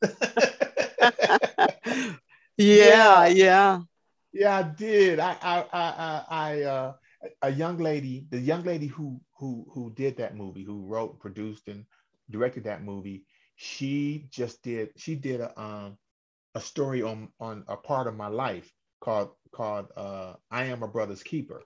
yeah, 2.56 2.66
Yeah. 2.68 3.26
yeah. 3.26 3.80
Yeah, 4.32 4.58
I 4.58 4.62
did. 4.62 5.18
I, 5.18 5.36
I, 5.42 5.58
I, 5.72 5.82
I, 5.82 6.24
I 6.30 6.62
uh, 6.62 6.92
a 7.42 7.50
young 7.50 7.78
lady, 7.78 8.26
the 8.30 8.38
young 8.38 8.62
lady 8.64 8.86
who, 8.86 9.20
who, 9.38 9.66
who 9.72 9.92
did 9.94 10.16
that 10.18 10.36
movie, 10.36 10.64
who 10.64 10.86
wrote, 10.86 11.20
produced, 11.20 11.68
and 11.68 11.84
directed 12.30 12.64
that 12.64 12.84
movie, 12.84 13.24
she 13.64 14.26
just 14.30 14.62
did. 14.62 14.90
She 14.96 15.14
did 15.14 15.40
a, 15.40 15.58
um, 15.60 15.96
a 16.54 16.60
story 16.60 17.02
on, 17.02 17.30
on 17.40 17.64
a 17.66 17.76
part 17.76 18.06
of 18.06 18.14
my 18.14 18.28
life 18.28 18.70
called, 19.00 19.30
called, 19.52 19.86
uh, 19.96 20.34
I 20.50 20.64
am 20.66 20.82
a 20.82 20.88
brother's 20.88 21.22
keeper. 21.22 21.62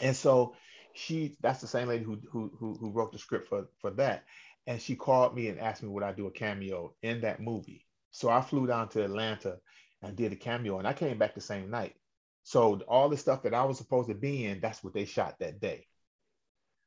And 0.00 0.16
so 0.16 0.54
she, 0.94 1.36
that's 1.40 1.60
the 1.60 1.66
same 1.66 1.88
lady 1.88 2.04
who, 2.04 2.18
who, 2.30 2.50
who, 2.58 2.78
who 2.80 2.90
wrote 2.90 3.12
the 3.12 3.18
script 3.18 3.48
for, 3.48 3.68
for 3.80 3.90
that. 3.92 4.24
And 4.66 4.80
she 4.80 4.96
called 4.96 5.34
me 5.34 5.48
and 5.48 5.60
asked 5.60 5.82
me 5.82 5.90
would 5.90 6.02
I 6.02 6.12
do 6.12 6.26
a 6.28 6.30
cameo 6.30 6.94
in 7.02 7.20
that 7.20 7.40
movie. 7.40 7.84
So 8.10 8.30
I 8.30 8.40
flew 8.40 8.66
down 8.66 8.88
to 8.90 9.04
Atlanta 9.04 9.58
and 10.02 10.16
did 10.16 10.32
a 10.32 10.36
cameo, 10.36 10.78
and 10.78 10.88
I 10.88 10.94
came 10.94 11.18
back 11.18 11.34
the 11.34 11.40
same 11.40 11.70
night. 11.70 11.94
So 12.42 12.80
all 12.88 13.08
the 13.10 13.16
stuff 13.16 13.42
that 13.42 13.54
I 13.54 13.64
was 13.64 13.76
supposed 13.76 14.08
to 14.08 14.14
be 14.14 14.46
in, 14.46 14.60
that's 14.60 14.82
what 14.82 14.94
they 14.94 15.04
shot 15.04 15.38
that 15.40 15.60
day. 15.60 15.86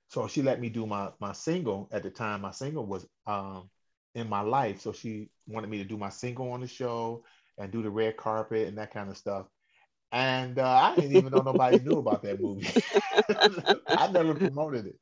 So 0.08 0.28
she 0.28 0.42
let 0.42 0.60
me 0.60 0.70
do 0.70 0.88
my 0.88 1.12
my 1.20 1.34
single 1.34 1.90
at 1.92 2.02
the 2.02 2.10
time. 2.10 2.42
My 2.42 2.52
single 2.52 2.86
was 2.86 3.06
um, 3.28 3.70
in 4.16 4.30
my 4.30 4.42
life, 4.42 4.82
so 4.82 4.92
she 4.92 5.30
wanted 5.48 5.70
me 5.70 5.78
to 5.78 5.84
do 5.84 5.98
my 5.98 6.10
single 6.10 6.52
on 6.52 6.62
the 6.62 6.68
show 6.68 7.24
and 7.58 7.72
do 7.72 7.82
the 7.82 7.90
red 7.90 8.18
carpet 8.18 8.68
and 8.68 8.78
that 8.78 8.94
kind 8.94 9.10
of 9.10 9.18
stuff. 9.18 9.46
And 10.12 10.58
uh, 10.58 10.68
I 10.68 10.96
didn't 10.96 11.16
even 11.16 11.32
know 11.32 11.42
nobody 11.42 11.80
knew 11.80 11.98
about 12.00 12.24
that 12.24 12.42
movie. 12.42 12.68
I 13.88 14.12
never 14.12 14.34
promoted 14.34 14.88
it. 14.88 14.96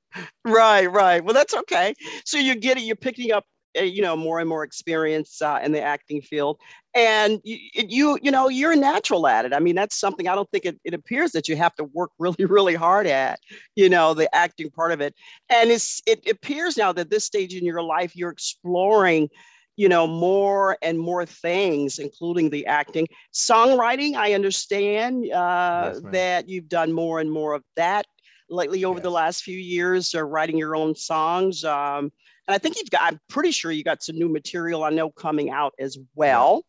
Right, 0.43 0.87
right. 0.87 1.23
Well, 1.23 1.33
that's 1.33 1.55
okay. 1.55 1.93
So 2.25 2.37
you're 2.37 2.55
getting, 2.55 2.85
you're 2.85 2.97
picking 2.97 3.31
up, 3.31 3.45
you 3.85 4.01
know, 4.01 4.15
more 4.15 4.39
and 4.39 4.49
more 4.49 4.63
experience 4.63 5.41
uh, 5.41 5.59
in 5.63 5.71
the 5.71 5.81
acting 5.81 6.21
field, 6.21 6.59
and 6.93 7.39
you, 7.43 7.57
you, 7.73 8.19
you 8.21 8.31
know, 8.31 8.49
you're 8.49 8.71
a 8.71 8.75
natural 8.75 9.27
at 9.27 9.45
it. 9.45 9.53
I 9.53 9.59
mean, 9.59 9.75
that's 9.75 9.99
something 9.99 10.27
I 10.27 10.35
don't 10.35 10.49
think 10.51 10.65
it, 10.65 10.79
it 10.83 10.93
appears 10.93 11.31
that 11.31 11.47
you 11.47 11.55
have 11.55 11.75
to 11.75 11.83
work 11.85 12.11
really, 12.19 12.45
really 12.45 12.75
hard 12.75 13.07
at. 13.07 13.39
You 13.75 13.89
know, 13.89 14.13
the 14.13 14.33
acting 14.35 14.69
part 14.69 14.91
of 14.91 15.01
it, 15.01 15.13
and 15.49 15.69
it's 15.69 16.01
it 16.05 16.27
appears 16.29 16.77
now 16.77 16.91
that 16.93 17.09
this 17.09 17.25
stage 17.25 17.53
in 17.55 17.65
your 17.65 17.81
life 17.83 18.15
you're 18.15 18.31
exploring. 18.31 19.29
You 19.75 19.87
know, 19.89 20.07
more 20.07 20.77
and 20.81 20.99
more 20.99 21.25
things, 21.25 21.99
including 21.99 22.49
the 22.49 22.65
acting, 22.65 23.07
songwriting. 23.33 24.15
I 24.15 24.33
understand 24.33 25.31
uh, 25.31 25.99
Yes, 25.99 26.01
that 26.11 26.49
you've 26.49 26.67
done 26.67 26.91
more 26.91 27.19
and 27.19 27.31
more 27.31 27.53
of 27.53 27.63
that 27.75 28.05
lately 28.49 28.85
over 28.85 28.99
the 28.99 29.11
last 29.11 29.43
few 29.43 29.57
years, 29.57 30.13
uh, 30.15 30.23
writing 30.23 30.57
your 30.57 30.75
own 30.75 30.95
songs. 30.95 31.63
Um, 31.63 32.11
and 32.47 32.55
I 32.55 32.57
think 32.57 32.77
you've 32.77 32.89
got. 32.89 33.01
I'm 33.03 33.19
pretty 33.29 33.51
sure 33.51 33.71
you 33.71 33.83
got 33.83 34.03
some 34.03 34.17
new 34.17 34.29
material. 34.29 34.83
I 34.83 34.89
know 34.89 35.09
coming 35.09 35.49
out 35.49 35.73
as 35.79 35.97
well. 36.15 36.63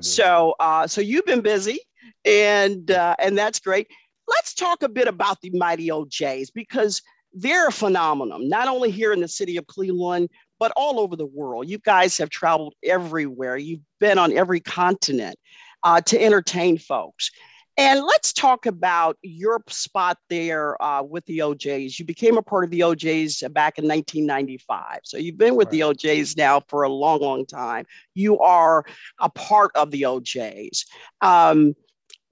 So, 0.00 0.54
uh, 0.60 0.86
so 0.86 1.00
you've 1.00 1.24
been 1.24 1.40
busy, 1.40 1.80
and 2.24 2.90
uh, 2.90 3.16
and 3.18 3.36
that's 3.36 3.58
great. 3.58 3.88
Let's 4.28 4.54
talk 4.54 4.82
a 4.82 4.88
bit 4.88 5.08
about 5.08 5.40
the 5.40 5.50
Mighty 5.50 5.90
O'Jays 5.90 6.50
because 6.50 7.02
they're 7.32 7.68
a 7.68 7.72
phenomenon, 7.72 8.48
not 8.48 8.68
only 8.68 8.90
here 8.90 9.12
in 9.12 9.20
the 9.20 9.28
city 9.28 9.56
of 9.56 9.66
Cleveland, 9.66 10.28
but 10.58 10.72
all 10.76 11.00
over 11.00 11.16
the 11.16 11.26
world. 11.26 11.68
You 11.68 11.78
guys 11.78 12.18
have 12.18 12.30
traveled 12.30 12.74
everywhere. 12.82 13.56
You've 13.56 13.80
been 14.00 14.18
on 14.18 14.32
every 14.32 14.60
continent 14.60 15.38
uh, 15.82 16.00
to 16.02 16.22
entertain 16.22 16.78
folks. 16.78 17.30
And 17.78 18.04
let's 18.04 18.32
talk 18.32 18.66
about 18.66 19.18
your 19.22 19.62
spot 19.68 20.18
there 20.28 20.80
uh, 20.82 21.04
with 21.04 21.24
the 21.26 21.42
O'Jays. 21.42 21.96
You 21.96 22.04
became 22.04 22.36
a 22.36 22.42
part 22.42 22.64
of 22.64 22.70
the 22.70 22.82
O'Jays 22.82 23.38
back 23.52 23.78
in 23.78 23.84
1995. 23.84 24.98
So 25.04 25.16
you've 25.16 25.38
been 25.38 25.54
with 25.54 25.66
right. 25.66 25.72
the 25.72 25.82
O'Jays 25.84 26.36
now 26.36 26.60
for 26.66 26.82
a 26.82 26.88
long, 26.88 27.20
long 27.20 27.46
time. 27.46 27.86
You 28.14 28.40
are 28.40 28.84
a 29.20 29.30
part 29.30 29.70
of 29.76 29.92
the 29.92 30.06
O'Jays. 30.06 30.86
Um, 31.20 31.76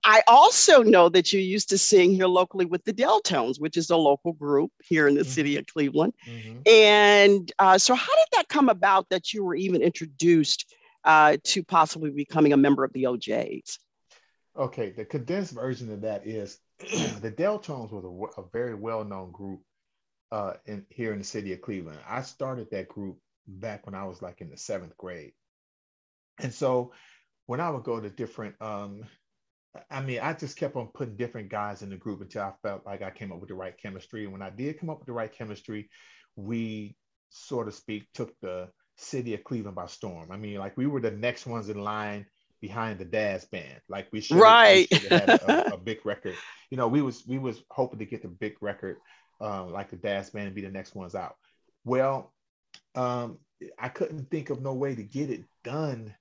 I 0.03 0.23
also 0.27 0.83
know 0.83 1.09
that 1.11 1.33
you 1.33 1.39
used 1.39 1.69
to 1.69 1.79
sing 1.79 2.11
here 2.11 2.27
locally 2.27 2.65
with 2.65 2.83
the 2.83 2.93
Deltones, 2.93 3.61
which 3.61 3.77
is 3.77 3.89
a 3.91 3.97
local 3.97 4.33
group 4.33 4.73
here 4.83 5.07
in 5.07 5.15
the 5.15 5.21
mm-hmm. 5.21 5.31
city 5.31 5.57
of 5.59 5.67
Cleveland. 5.67 6.15
Mm-hmm. 6.29 6.59
And 6.67 7.53
uh, 7.61 7.79
so, 7.79 7.95
how 7.95 8.15
did 8.15 8.29
that 8.33 8.49
come 8.49 8.69
about 8.69 9.09
that 9.11 9.33
you 9.33 9.45
were 9.45 9.55
even 9.55 9.81
introduced 9.81 10.75
uh, 11.05 11.37
to 11.45 11.63
possibly 11.63 12.11
becoming 12.11 12.53
a 12.53 12.57
member 12.57 12.83
of 12.83 12.93
the 12.93 13.07
O'Jays? 13.07 13.79
Okay, 14.57 14.91
the 14.91 15.05
condensed 15.05 15.53
version 15.53 15.93
of 15.93 16.01
that 16.03 16.27
is 16.27 16.59
the 16.79 17.31
Deltones 17.31 17.93
was 17.93 18.05
a, 18.05 18.41
a 18.41 18.45
very 18.53 18.75
well-known 18.75 19.31
group 19.31 19.61
uh, 20.33 20.55
in 20.65 20.87
here 20.89 21.13
in 21.13 21.19
the 21.19 21.25
city 21.25 21.53
of 21.53 21.61
Cleveland. 21.61 21.99
I 22.09 22.23
started 22.23 22.69
that 22.71 22.89
group 22.89 23.19
back 23.47 23.85
when 23.85 23.95
I 23.95 24.05
was 24.05 24.23
like 24.23 24.41
in 24.41 24.51
the 24.51 24.57
seventh 24.57 24.97
grade, 24.97 25.33
and 26.41 26.55
so 26.55 26.93
when 27.47 27.61
I 27.61 27.71
would 27.71 27.85
go 27.85 28.01
to 28.01 28.09
different, 28.09 28.61
um, 28.63 29.05
I 29.91 30.01
mean, 30.01 30.21
I 30.21 30.33
just 30.33 30.57
kept 30.57 30.75
on 30.75 30.89
putting 30.95 31.17
different 31.17 31.51
guys 31.51 31.83
in 31.83 31.91
the 31.91 31.97
group 31.97 32.23
until 32.23 32.43
I 32.43 32.53
felt 32.63 32.87
like 32.87 33.03
I 33.03 33.11
came 33.11 33.33
up 33.33 33.41
with 33.41 33.49
the 33.49 33.55
right 33.55 33.77
chemistry. 33.81 34.25
And 34.25 34.33
when 34.33 34.43
I 34.43 34.51
did 34.51 34.81
come 34.81 34.91
up 34.91 34.99
with 34.99 35.07
the 35.07 35.13
right 35.13 35.33
chemistry, 35.33 35.91
we, 36.35 36.97
so 37.29 37.63
to 37.63 37.71
speak, 37.71 38.05
took 38.15 38.33
the 38.41 38.69
city 38.97 39.35
of 39.35 39.45
Cleveland 39.45 39.77
by 39.77 39.87
storm. 39.87 40.33
I 40.33 40.39
mean, 40.39 40.59
like 40.59 40.77
we 40.77 40.87
were 40.87 41.01
the 41.01 41.11
next 41.11 41.47
ones 41.47 41.69
in 41.69 41.79
line 41.79 42.27
behind 42.61 42.99
the 42.99 43.05
Dazz 43.05 43.45
band. 43.45 43.81
Like 43.89 44.09
we 44.13 44.21
should 44.21 44.39
right 44.39 44.93
had 44.93 45.29
a, 45.29 45.75
a, 45.75 45.77
big 45.77 46.05
record. 46.05 46.35
You 46.71 46.77
know, 46.77 46.89
we 46.89 47.03
was 47.03 47.27
we 47.27 47.39
was 47.39 47.63
hoping 47.71 47.99
to 47.99 48.07
get 48.07 48.23
the 48.23 48.29
big 48.29 48.57
record, 48.61 48.97
um, 49.41 49.73
like 49.73 49.91
the 49.91 49.97
Dazz 49.97 50.31
band, 50.31 50.55
be 50.55 50.63
the 50.63 50.71
next 50.71 50.95
ones 50.95 51.15
out. 51.15 51.37
Well, 51.85 52.33
um, 52.95 53.39
I 53.79 53.89
couldn't 53.89 54.31
think 54.31 54.51
of 54.51 54.63
no 54.63 54.75
way 54.75 54.95
to 54.95 55.03
get 55.03 55.31
it 55.31 55.45
done 55.65 56.15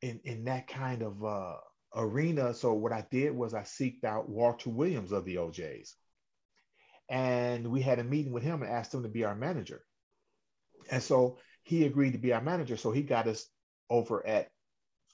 in 0.00 0.20
in 0.24 0.44
that 0.44 0.66
kind 0.66 1.02
of 1.02 1.24
uh, 1.24 1.56
arena. 1.94 2.54
So 2.54 2.72
what 2.72 2.92
I 2.92 3.04
did 3.10 3.34
was 3.34 3.54
I 3.54 3.62
seeked 3.62 4.04
out 4.04 4.28
Walter 4.28 4.70
Williams 4.70 5.12
of 5.12 5.24
the 5.24 5.38
O'Jays, 5.38 5.94
and 7.08 7.68
we 7.68 7.82
had 7.82 7.98
a 7.98 8.04
meeting 8.04 8.32
with 8.32 8.42
him 8.42 8.62
and 8.62 8.70
asked 8.70 8.94
him 8.94 9.02
to 9.02 9.08
be 9.08 9.24
our 9.24 9.34
manager. 9.34 9.82
And 10.90 11.02
so 11.02 11.38
he 11.62 11.84
agreed 11.84 12.12
to 12.12 12.18
be 12.18 12.32
our 12.32 12.40
manager. 12.40 12.76
So 12.76 12.90
he 12.90 13.02
got 13.02 13.28
us 13.28 13.46
over 13.88 14.26
at 14.26 14.48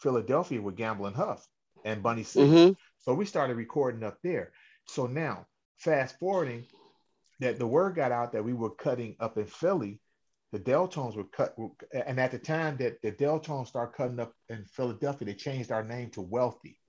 Philadelphia 0.01 0.61
with 0.61 0.77
Gamble 0.77 1.07
and 1.07 1.17
Huff 1.17 1.47
and 1.85 2.03
Bunny 2.03 2.23
Sigler. 2.23 2.49
Mm-hmm. 2.49 2.73
So 3.01 3.15
we 3.15 3.25
started 3.25 3.57
recording 3.57 4.03
up 4.05 4.19
there. 4.23 4.53
So 4.87 5.07
now, 5.07 5.47
fast 5.77 6.19
forwarding, 6.19 6.65
that 7.41 7.59
the 7.59 7.67
word 7.67 7.95
got 7.95 8.13
out 8.13 8.33
that 8.33 8.45
we 8.45 8.53
were 8.53 8.71
cutting 8.71 9.17
up 9.21 9.39
in 9.39 9.47
Philly. 9.47 10.01
The 10.51 10.59
Deltones 10.59 11.15
were 11.15 11.25
cut, 11.25 11.55
and 11.93 12.19
at 12.19 12.31
the 12.31 12.39
time 12.39 12.79
that 12.79 13.03
the 13.03 13.13
Deltones 13.13 13.69
started 13.69 13.95
cutting 13.95 14.19
up 14.19 14.33
in 14.49 14.65
Philadelphia, 14.65 15.27
they 15.27 15.35
changed 15.35 15.71
our 15.71 15.85
name 15.85 16.11
to 16.11 16.23
Wealthy. 16.23 16.81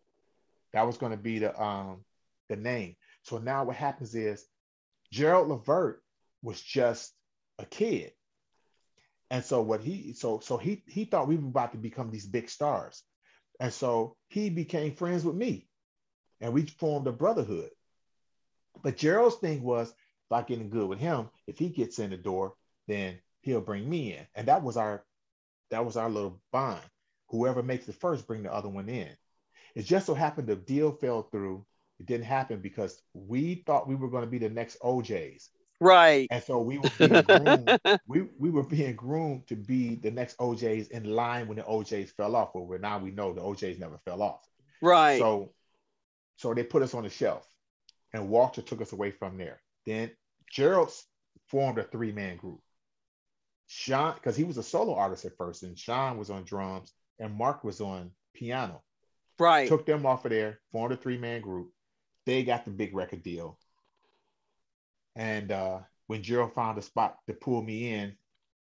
That 0.72 0.88
was 0.88 0.98
going 0.98 1.12
to 1.12 1.18
be 1.18 1.40
the 1.40 1.60
um 1.62 2.06
the 2.48 2.56
name. 2.56 2.96
So 3.24 3.38
now 3.38 3.66
what 3.66 3.76
happens 3.76 4.16
is 4.16 4.46
Gerald 5.12 5.50
Levert 5.50 6.02
was 6.42 6.62
just 6.62 7.14
a 7.58 7.66
kid. 7.66 8.14
And 9.32 9.44
so 9.44 9.62
what 9.62 9.82
he 9.82 10.14
so 10.14 10.40
so 10.40 10.58
he 10.58 10.84
he 10.88 11.06
thought 11.06 11.28
we 11.28 11.38
were 11.38 11.48
about 11.48 11.74
to 11.74 11.78
become 11.78 12.10
these 12.10 12.26
big 12.26 12.50
stars. 12.50 13.04
And 13.60 13.72
so 13.74 14.16
he 14.28 14.50
became 14.50 14.96
friends 14.96 15.24
with 15.24 15.36
me. 15.36 15.68
And 16.42 16.54
we 16.54 16.64
formed 16.64 17.08
a 17.08 17.12
brotherhood. 17.12 17.70
But 18.82 18.98
Gerald's 18.98 19.36
thing 19.36 19.62
was 19.62 19.94
by 20.30 20.44
getting 20.44 20.70
good 20.70 20.88
with 20.88 21.00
him, 21.00 21.30
if 21.48 21.58
he 21.58 21.70
gets 21.70 22.00
in 22.00 22.12
the 22.12 22.18
door, 22.18 22.54
then 22.88 23.20
he'll 23.42 23.62
bring 23.62 23.90
me 23.90 24.14
in. 24.14 24.28
And 24.36 24.48
that 24.48 24.64
was 24.64 24.78
our 24.78 25.04
that 25.72 25.86
was 25.86 25.98
our 25.98 26.10
little 26.10 26.42
bond. 26.52 26.82
Whoever 27.30 27.62
makes 27.62 27.88
it 27.88 27.96
first, 27.96 28.26
bring 28.26 28.44
the 28.44 28.54
other 28.54 28.70
one 28.70 28.90
in. 28.90 29.10
It 29.76 29.84
just 29.84 30.08
so 30.08 30.16
happened 30.16 30.48
the 30.48 30.56
deal 30.56 30.92
fell 30.92 31.24
through. 31.24 31.66
It 32.00 32.06
didn't 32.06 32.26
happen 32.26 32.60
because 32.60 33.02
we 33.14 33.64
thought 33.66 33.88
we 33.88 33.96
were 33.96 34.10
going 34.10 34.24
to 34.24 34.30
be 34.30 34.40
the 34.40 34.50
next 34.50 34.78
O'Jays. 34.84 35.50
Right. 35.82 36.28
And 36.30 36.44
so 36.44 36.62
we 36.62 36.78
were 36.78 36.90
being 36.98 37.22
groomed. 37.24 37.80
we, 38.08 38.28
we 38.38 38.50
were 38.50 38.64
being 38.64 38.96
groomed 38.96 39.48
to 39.48 39.56
be 39.56 39.96
the 39.96 40.12
next 40.12 40.40
O'Jays 40.40 40.90
in 40.90 41.06
line 41.06 41.48
when 41.48 41.58
the 41.58 41.66
O'Jays 41.68 42.12
fell 42.12 42.36
off. 42.36 42.52
But 42.54 42.82
now 42.82 43.00
we 43.00 43.12
know 43.12 43.34
the 43.34 43.42
O'Jays 43.42 43.80
never 43.80 43.98
fell 44.06 44.22
off. 44.22 44.48
Right. 44.82 45.20
So 45.20 45.54
so 46.38 46.54
they 46.54 46.64
put 46.64 46.84
us 46.84 46.94
on 46.94 47.04
the 47.04 47.10
shelf 47.10 47.46
and 48.14 48.30
Walter 48.30 48.62
took 48.62 48.82
us 48.82 48.94
away 48.94 49.12
from 49.12 49.38
there. 49.38 49.62
Then 49.86 50.12
Gerald 50.50 50.92
formed 51.48 51.78
a 51.78 51.84
three-man 51.84 52.38
group. 52.38 52.62
Sean, 53.68 54.14
because 54.16 54.36
he 54.36 54.44
was 54.44 54.58
a 54.58 54.64
solo 54.64 54.96
artist 54.96 55.26
at 55.26 55.38
first, 55.38 55.64
and 55.64 55.78
Sean 55.78 56.18
was 56.18 56.30
on 56.30 56.44
drums 56.44 56.92
and 57.20 57.36
Mark 57.36 57.64
was 57.64 57.82
on 57.82 58.12
piano. 58.34 58.82
Right. 59.38 59.68
Took 59.68 59.86
them 59.86 60.06
off 60.06 60.26
of 60.26 60.32
there, 60.32 60.60
formed 60.72 60.94
a 60.94 60.98
three-man 60.98 61.42
group. 61.42 61.72
They 62.26 62.44
got 62.44 62.66
the 62.66 62.72
big 62.72 62.96
record 62.96 63.22
deal. 63.22 63.58
And 65.20 65.52
uh, 65.52 65.80
when 66.08 66.24
Gerald 66.24 66.54
found 66.54 66.78
a 66.78 66.82
spot 66.82 67.18
to 67.28 67.34
pull 67.34 67.62
me 67.62 67.94
in, 67.94 68.14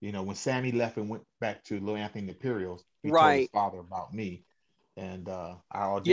you 0.01 0.11
know, 0.11 0.23
when 0.23 0.35
Sammy 0.35 0.71
left 0.71 0.97
and 0.97 1.07
went 1.07 1.21
back 1.39 1.63
to 1.65 1.79
Little 1.79 1.97
Anthony 1.97 2.27
Imperials, 2.29 2.83
he 3.03 3.11
right. 3.11 3.21
told 3.21 3.39
his 3.39 3.49
father 3.49 3.79
about 3.79 4.11
me, 4.11 4.43
and 4.97 5.29
uh, 5.29 5.53
I 5.71 5.81
auditioned. 5.81 6.07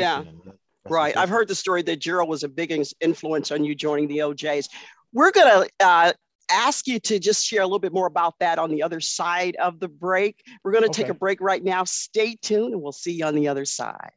Yeah. 0.45 0.53
right. 0.87 1.17
I've 1.17 1.31
heard 1.31 1.49
the 1.49 1.55
story 1.55 1.81
that 1.85 1.97
Gerald 1.97 2.29
was 2.29 2.45
a 2.45 2.49
big 2.49 2.79
influence 3.01 3.53
on 3.53 3.65
you 3.65 3.75
joining 3.75 4.07
the 4.07 4.21
O'Jays. 4.21 4.69
We're 5.15 5.31
gonna 5.31 5.67
uh, 5.81 6.13
ask 6.51 6.87
you 6.87 7.01
to 7.01 7.19
just 7.19 7.47
share 7.47 7.63
a 7.63 7.67
little 7.67 7.79
bit 7.79 7.95
more 7.95 8.07
about 8.07 8.39
that 8.41 8.59
on 8.59 8.71
the 8.71 8.83
other 8.83 9.01
side 9.01 9.57
of 9.57 9.81
the 9.81 9.89
break. 9.89 10.43
We're 10.63 10.73
going 10.73 10.85
to 10.85 10.91
okay. 10.91 11.05
take 11.05 11.11
a 11.11 11.15
break 11.15 11.41
right 11.41 11.65
now. 11.65 11.85
Stay 11.85 12.37
tuned, 12.43 12.75
and 12.75 12.83
we'll 12.83 12.93
see 12.93 13.13
you 13.13 13.25
on 13.25 13.35
the 13.35 13.49
other 13.49 13.65
side. 13.65 14.13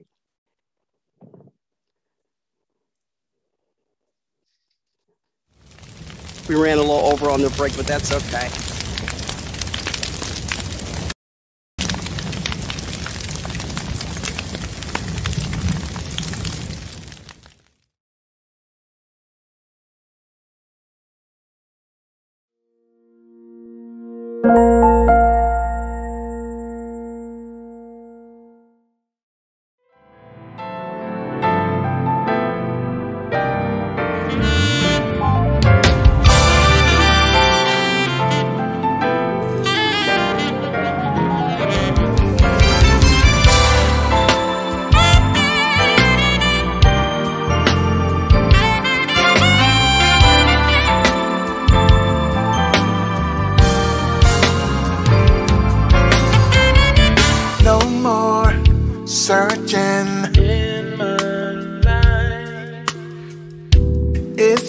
We 6.48 6.56
ran 6.56 6.78
a 6.78 6.82
little 6.82 7.08
over 7.08 7.30
on 7.30 7.42
the 7.42 7.50
break, 7.52 7.76
but 7.76 7.86
that's 7.86 8.14
okay. 8.14 8.50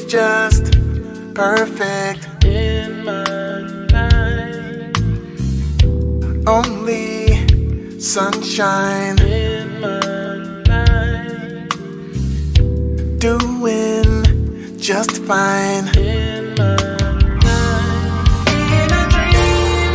Just 0.09 0.73
perfect 1.35 2.27
in 2.43 3.05
my 3.05 3.61
mind. 3.93 4.97
Only 6.49 8.01
sunshine 8.01 9.21
in 9.21 9.81
my 9.83 10.63
mind. 10.67 11.71
Doing 13.21 14.79
just 14.79 15.23
fine. 15.25 15.89
In 15.99 16.55
my, 16.55 16.77
mind. 17.45 18.49
in 18.49 18.91
a 18.91 19.05
dream, 19.13 19.93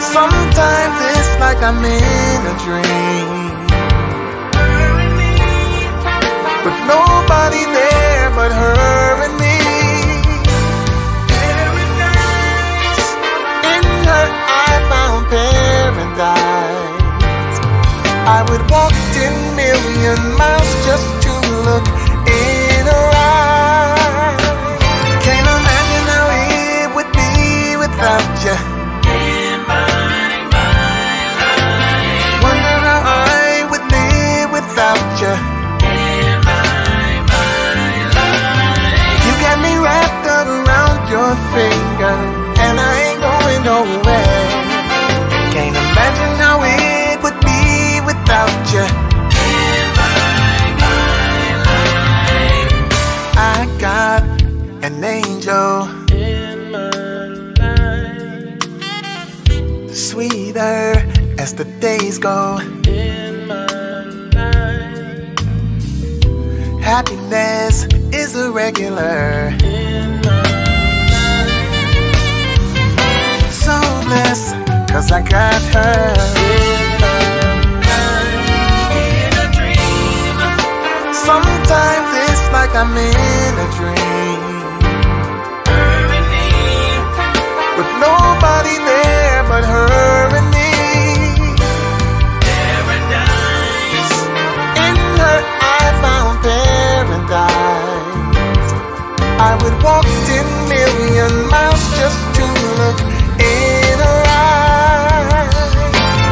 Sometimes 0.00 0.98
it's 1.14 1.32
like 1.38 1.62
I'm 1.62 1.84
in 1.84 2.40
a 2.42 2.56
dream. 2.64 3.28
With 6.64 6.78
nobody 6.88 7.64
there 7.72 8.07
but 8.38 8.52
her 8.52 9.14
and 9.26 9.34
me. 9.42 9.56
Paradise. 11.34 13.08
In 13.74 13.84
her 14.08 14.26
I 14.66 14.72
found 14.92 15.22
paradise. 15.34 16.46
I 18.36 18.40
would 18.48 18.64
walk 18.70 18.94
10 19.18 19.56
million 19.62 20.20
miles 20.38 20.70
just 20.86 21.08
to 21.24 21.32
look 21.66 21.97
an 55.46 55.50
angel. 55.50 55.86
Sweeter 59.94 61.06
as 61.38 61.54
the 61.54 61.64
days 61.80 62.18
go. 62.18 62.58
In 62.86 63.46
my 63.46 63.66
life. 64.34 65.38
Happiness 66.82 67.86
is 68.12 68.34
irregular. 68.36 69.52
So 73.52 73.80
blessed, 74.06 74.56
cause 74.90 75.12
I 75.12 75.20
got 75.22 75.62
her. 75.74 76.14
Sometimes 81.12 82.08
it's 82.24 82.52
like 82.52 82.74
I'm 82.74 82.96
in 82.96 83.58
a 83.58 83.70
dream. 83.76 83.97
I 99.40 99.54
would 99.62 99.76
walk 99.82 100.04
10 100.04 100.68
million 100.68 101.32
miles 101.48 101.82
just 101.98 102.20
to 102.36 102.44
look 102.80 102.98
in 103.38 103.96
her 104.02 104.20
eyes. 104.26 105.54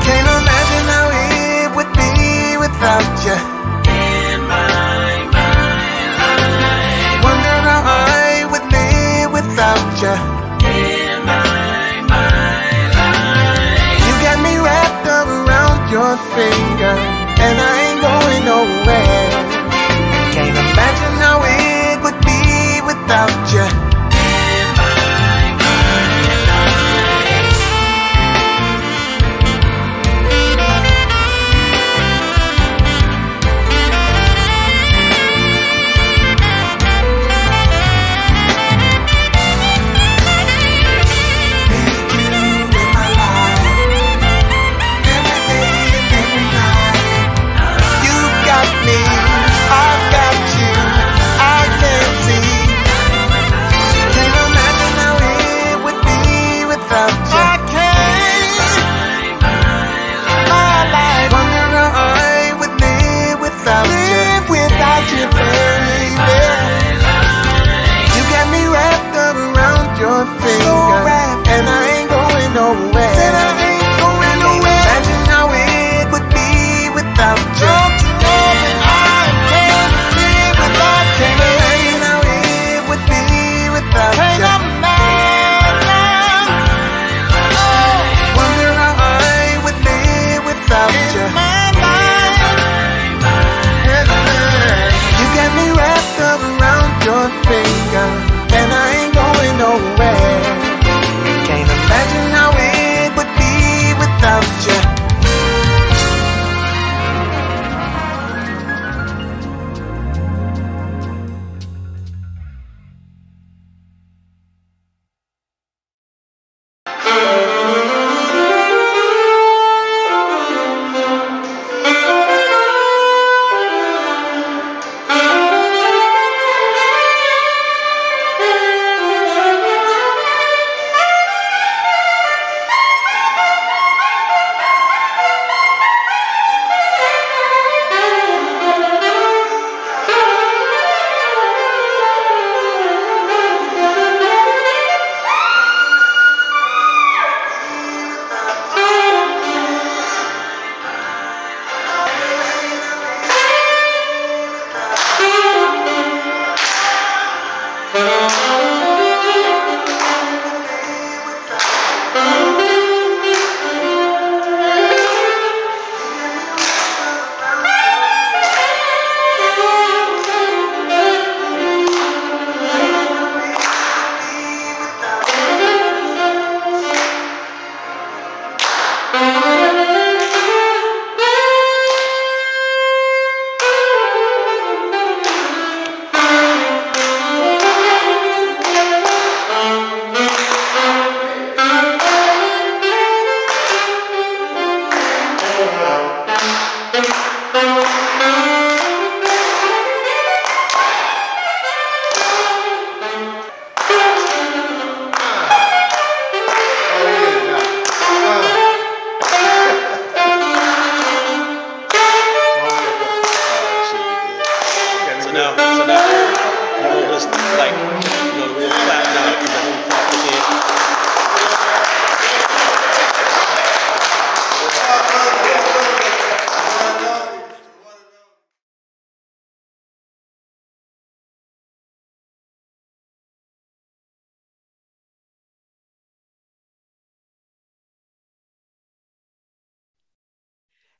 Can't 0.07 0.27
imagine 0.27 0.87
how 0.95 1.07
it 1.15 1.69
would 1.77 1.93
be 1.95 2.57
without 2.59 3.07
you. 3.27 3.39
in 3.87 4.41
my 4.51 4.67
life. 4.75 5.31
Wonder 7.27 7.57
how 7.69 7.83
I 7.87 8.45
would 8.51 8.67
live 8.75 9.31
without 9.39 9.87
you. 10.03 10.15
You 14.07 14.13
got 14.27 14.39
me 14.47 14.55
wrapped 14.67 15.07
around 15.07 15.81
your 15.95 16.13
finger, 16.35 16.95
and 17.47 17.55
I 17.71 17.75
ain't 17.87 18.01
going 18.03 18.43
nowhere. 18.51 19.06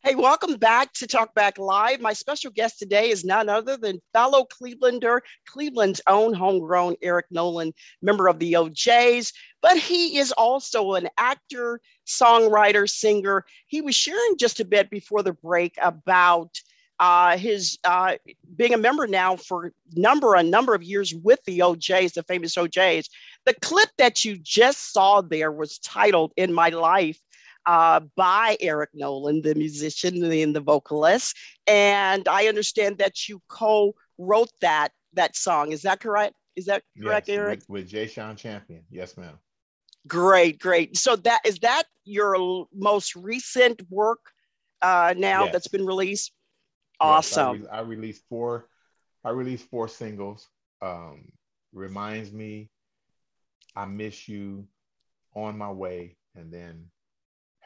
Hey, 0.07 0.15
welcome 0.15 0.55
back 0.55 0.93
to 0.93 1.07
Talk 1.09 1.35
Back 1.35 1.59
Live. 1.59 2.01
My 2.01 2.13
special 2.13 2.53
guest 2.53 2.79
today 2.79 3.11
is 3.11 3.25
none 3.25 3.49
other 3.49 3.77
than 3.77 4.01
fellow 4.13 4.45
Clevelander, 4.45 5.19
Cleveland's 5.49 6.01
own 6.07 6.33
homegrown 6.33 6.95
Eric 7.03 7.27
Nolan, 7.33 7.75
member 8.03 8.29
of 8.29 8.39
the 8.39 8.55
O'Jays, 8.55 9.33
but 9.63 9.77
he 9.77 10.19
is 10.19 10.31
also 10.31 10.93
an 10.93 11.09
actor, 11.19 11.81
songwriter, 12.07 12.89
singer. 12.89 13.45
He 13.67 13.81
was 13.81 13.97
sharing 13.97 14.37
just 14.39 14.61
a 14.61 14.65
bit 14.65 14.91
before 14.91 15.25
the 15.25 15.33
break 15.33 15.75
about 15.83 16.57
uh, 17.01 17.37
his 17.37 17.77
uh, 17.83 18.15
being 18.55 18.75
a 18.75 18.79
member 18.79 19.09
now 19.09 19.35
for 19.35 19.73
number 19.95 20.37
a 20.37 20.43
number 20.45 20.77
of 20.77 20.85
years 20.85 21.15
with 21.15 21.41
the 21.47 21.63
O'Jays, 21.63 22.13
the 22.13 22.23
famous 22.23 22.57
O'Jays. 22.57 23.11
The 23.45 23.55
clip 23.55 23.89
that 23.99 24.25
you 24.25 24.39
just 24.39 24.93
saw 24.93 25.21
there 25.21 25.51
was 25.51 25.79
titled 25.79 26.33
"In 26.37 26.53
My 26.53 26.69
Life." 26.69 27.21
Uh, 27.67 28.01
by 28.17 28.57
Eric 28.61 28.91
Nolan, 28.95 29.43
the 29.43 29.55
musician 29.55 30.23
and 30.25 30.55
the 30.55 30.61
vocalist. 30.61 31.37
And 31.67 32.27
I 32.29 32.47
understand 32.47 32.99
that 32.99 33.29
you 33.29 33.43
co-wrote 33.49 34.51
that 34.61 34.91
that 35.15 35.37
song. 35.37 35.73
Is 35.73 35.83
that 35.83 36.01
correct? 36.01 36.35
Is 36.57 36.67
that 36.67 36.83
correct, 37.03 37.29
Yes, 37.29 37.37
Eric? 37.37 37.59
With, 37.61 37.69
with 37.69 37.89
Jay 37.89 38.07
Sean 38.07 38.37
Champion. 38.37 38.83
Yes, 38.91 39.17
ma'am. 39.17 39.39
Great, 40.07 40.59
great. 40.61 40.97
So 40.97 41.17
that 41.17 41.41
is 41.45 41.59
that 41.61 41.85
your 42.05 42.67
most 42.73 43.17
recent 43.17 43.83
work 43.91 44.21
uh, 44.83 45.15
now 45.17 45.45
Yes. 45.45 45.53
that's 45.53 45.69
been 45.69 45.87
released? 45.87 46.33
Yes, 47.03 47.03
I 47.03 47.07
Awesome. 47.09 47.63
re- 47.63 47.69
I, 47.69 47.81
released 47.81 48.23
four. 48.29 48.69
I 49.25 49.31
released 49.31 49.69
four 49.69 49.89
singles. 49.89 50.49
Um, 50.81 51.33
reminds 51.73 52.33
me, 52.33 52.71
I 53.75 53.87
miss 53.87 54.29
you, 54.29 54.67
on 55.35 55.59
my 55.59 55.71
way, 55.71 56.17
and 56.35 56.53
then 56.53 56.87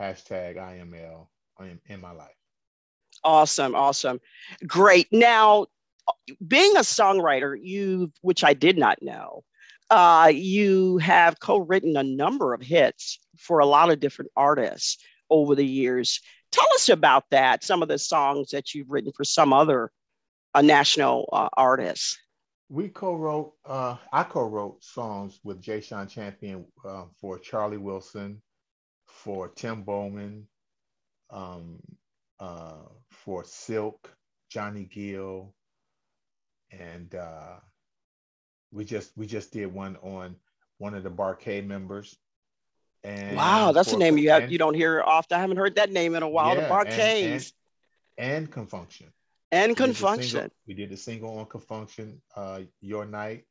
hashtag 0.01 0.57
IML 0.57 1.27
in, 1.61 1.81
in 1.87 2.01
my 2.01 2.13
life. 2.13 2.29
Awesome, 3.23 3.75
awesome. 3.75 4.21
Great. 4.67 5.07
Now, 5.13 5.67
being 6.47 6.77
a 6.77 6.81
songwriter, 6.81 7.57
you 7.61 8.13
which 8.23 8.43
I 8.43 8.55
did 8.55 8.79
not 8.79 9.03
know, 9.03 9.45
uh, 9.91 10.31
you 10.33 10.99
have 10.99 11.41
co-written 11.41 11.97
a 11.97 12.03
number 12.03 12.55
of 12.55 12.63
hits 12.63 13.19
for 13.37 13.59
a 13.59 13.67
lot 13.67 13.91
of 13.91 14.01
different 14.01 14.31
artists 14.37 14.99
over 15.29 15.55
the 15.55 15.67
years. 15.67 16.21
Tell 16.53 16.67
us 16.75 16.89
about 16.89 17.25
that. 17.31 17.63
Some 17.65 17.83
of 17.83 17.89
the 17.89 17.99
songs 17.99 18.51
that 18.51 18.75
you've 18.75 18.91
written 18.91 19.13
for 19.13 19.25
some 19.25 19.53
other 19.53 19.91
uh, 20.55 20.63
national 20.63 21.29
uh, 21.33 21.49
artists. 21.57 22.19
We 22.69 22.89
co-wrote. 22.89 23.53
Uh, 23.65 23.97
I 24.13 24.23
co-wrote 24.23 24.83
songs 24.83 25.41
with 25.43 25.61
Jay 25.61 25.81
Sean 25.81 26.07
Champion 26.07 26.65
uh, 26.89 27.05
for 27.21 27.39
Charlie 27.39 27.79
Wilson, 27.79 28.41
for 29.25 29.49
Tim 29.49 29.83
Bowman, 29.83 30.47
um, 31.31 31.79
uh, 32.39 32.85
for 33.11 33.45
Silk, 33.45 34.11
Johnny 34.49 34.85
Gill, 34.85 35.55
and 36.71 37.15
uh, 37.15 37.57
we 38.73 38.85
just 38.85 39.13
we 39.17 39.27
just 39.27 39.53
did 39.53 39.73
one 39.73 39.97
on 40.03 40.37
one 40.79 40.95
of 40.95 41.03
the 41.03 41.11
Bar-Kay 41.11 41.61
members. 41.61 42.17
And 43.05 43.37
wow, 43.37 43.73
that's 43.73 43.93
a 43.93 43.99
name 43.99 44.19
you 44.19 44.31
have 44.31 44.45
and- 44.45 44.53
you 44.53 44.59
don't 44.59 44.75
hear 44.75 45.03
often. 45.03 45.37
I 45.37 45.41
haven't 45.41 45.57
heard 45.59 45.77
that 45.77 45.91
name 45.91 46.15
in 46.15 46.23
a 46.23 46.29
while. 46.29 46.51
the 46.55 46.57
Yeah, 46.57 46.61
and- 46.63 46.69
Bar-Kays 46.69 47.53
and, 48.19 48.37
and 48.37 48.51
Con 48.51 48.67
Funk 48.67 48.91
Shun. 48.91 49.13
and, 49.53 49.71
We 49.71 49.75
did 49.75 49.77
the 49.77 49.85
Con 49.85 49.95
Funk 49.95 50.23
Shun. 50.23 50.31
single- 50.31 50.51
We 50.67 50.75
did 50.75 50.91
the 50.91 50.97
single 50.97 51.39
on 51.39 51.47
Con 51.47 51.61
Funk 51.63 51.91
Shun, 51.91 52.21
uh, 52.37 52.61
Your 52.81 53.05
Night. 53.07 53.45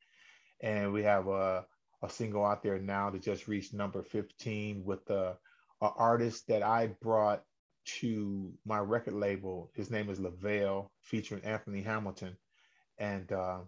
And 0.62 0.92
we 0.94 1.04
have 1.04 1.28
a, 1.28 1.66
a 2.04 2.10
single 2.10 2.46
out 2.46 2.62
there 2.64 2.80
now 2.80 3.10
that 3.12 3.22
just 3.22 3.48
reached 3.48 3.74
number 3.74 4.04
15 4.04 4.84
with 4.84 5.10
a, 5.10 5.38
a 5.82 5.90
artist 5.98 6.48
that 6.48 6.64
I 6.64 6.88
brought 7.02 7.44
to 8.00 8.54
my 8.66 8.80
record 8.80 9.16
label. 9.16 9.72
His 9.76 9.90
name 9.92 10.10
is 10.10 10.20
Lavelle, 10.20 10.92
featuring 11.02 11.44
Anthony 11.44 11.82
Hamilton. 11.82 12.38
And 12.98 13.32
uh, 13.32 13.60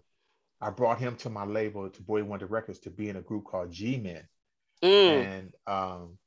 I 0.60 0.70
brought 0.70 1.00
him 1.00 1.16
to 1.18 1.30
my 1.30 1.44
label, 1.44 1.88
to 1.90 2.02
Boy 2.02 2.24
Wonder 2.24 2.46
Records, 2.46 2.80
to 2.80 2.90
be 2.90 3.08
in 3.08 3.16
a 3.16 3.22
group 3.22 3.46
called 3.46 3.72
G-Men 3.72 4.24
Mm, 4.82 5.30
and 5.30 5.52
um, 5.66 6.18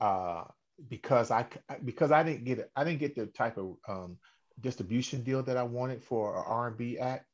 uh, 0.00 0.44
because 0.88 1.30
I 1.30 1.46
because 1.84 2.12
I 2.12 2.22
didn't 2.22 2.44
get 2.44 2.70
I 2.76 2.84
didn't 2.84 3.00
get 3.00 3.16
the 3.16 3.26
type 3.26 3.58
of 3.58 3.76
um, 3.88 4.18
distribution 4.60 5.22
deal 5.22 5.42
that 5.44 5.56
I 5.56 5.62
wanted 5.62 6.02
for 6.02 6.36
an 6.36 6.44
R 6.46 6.68
and 6.68 6.76
B 6.76 6.98
act. 6.98 7.26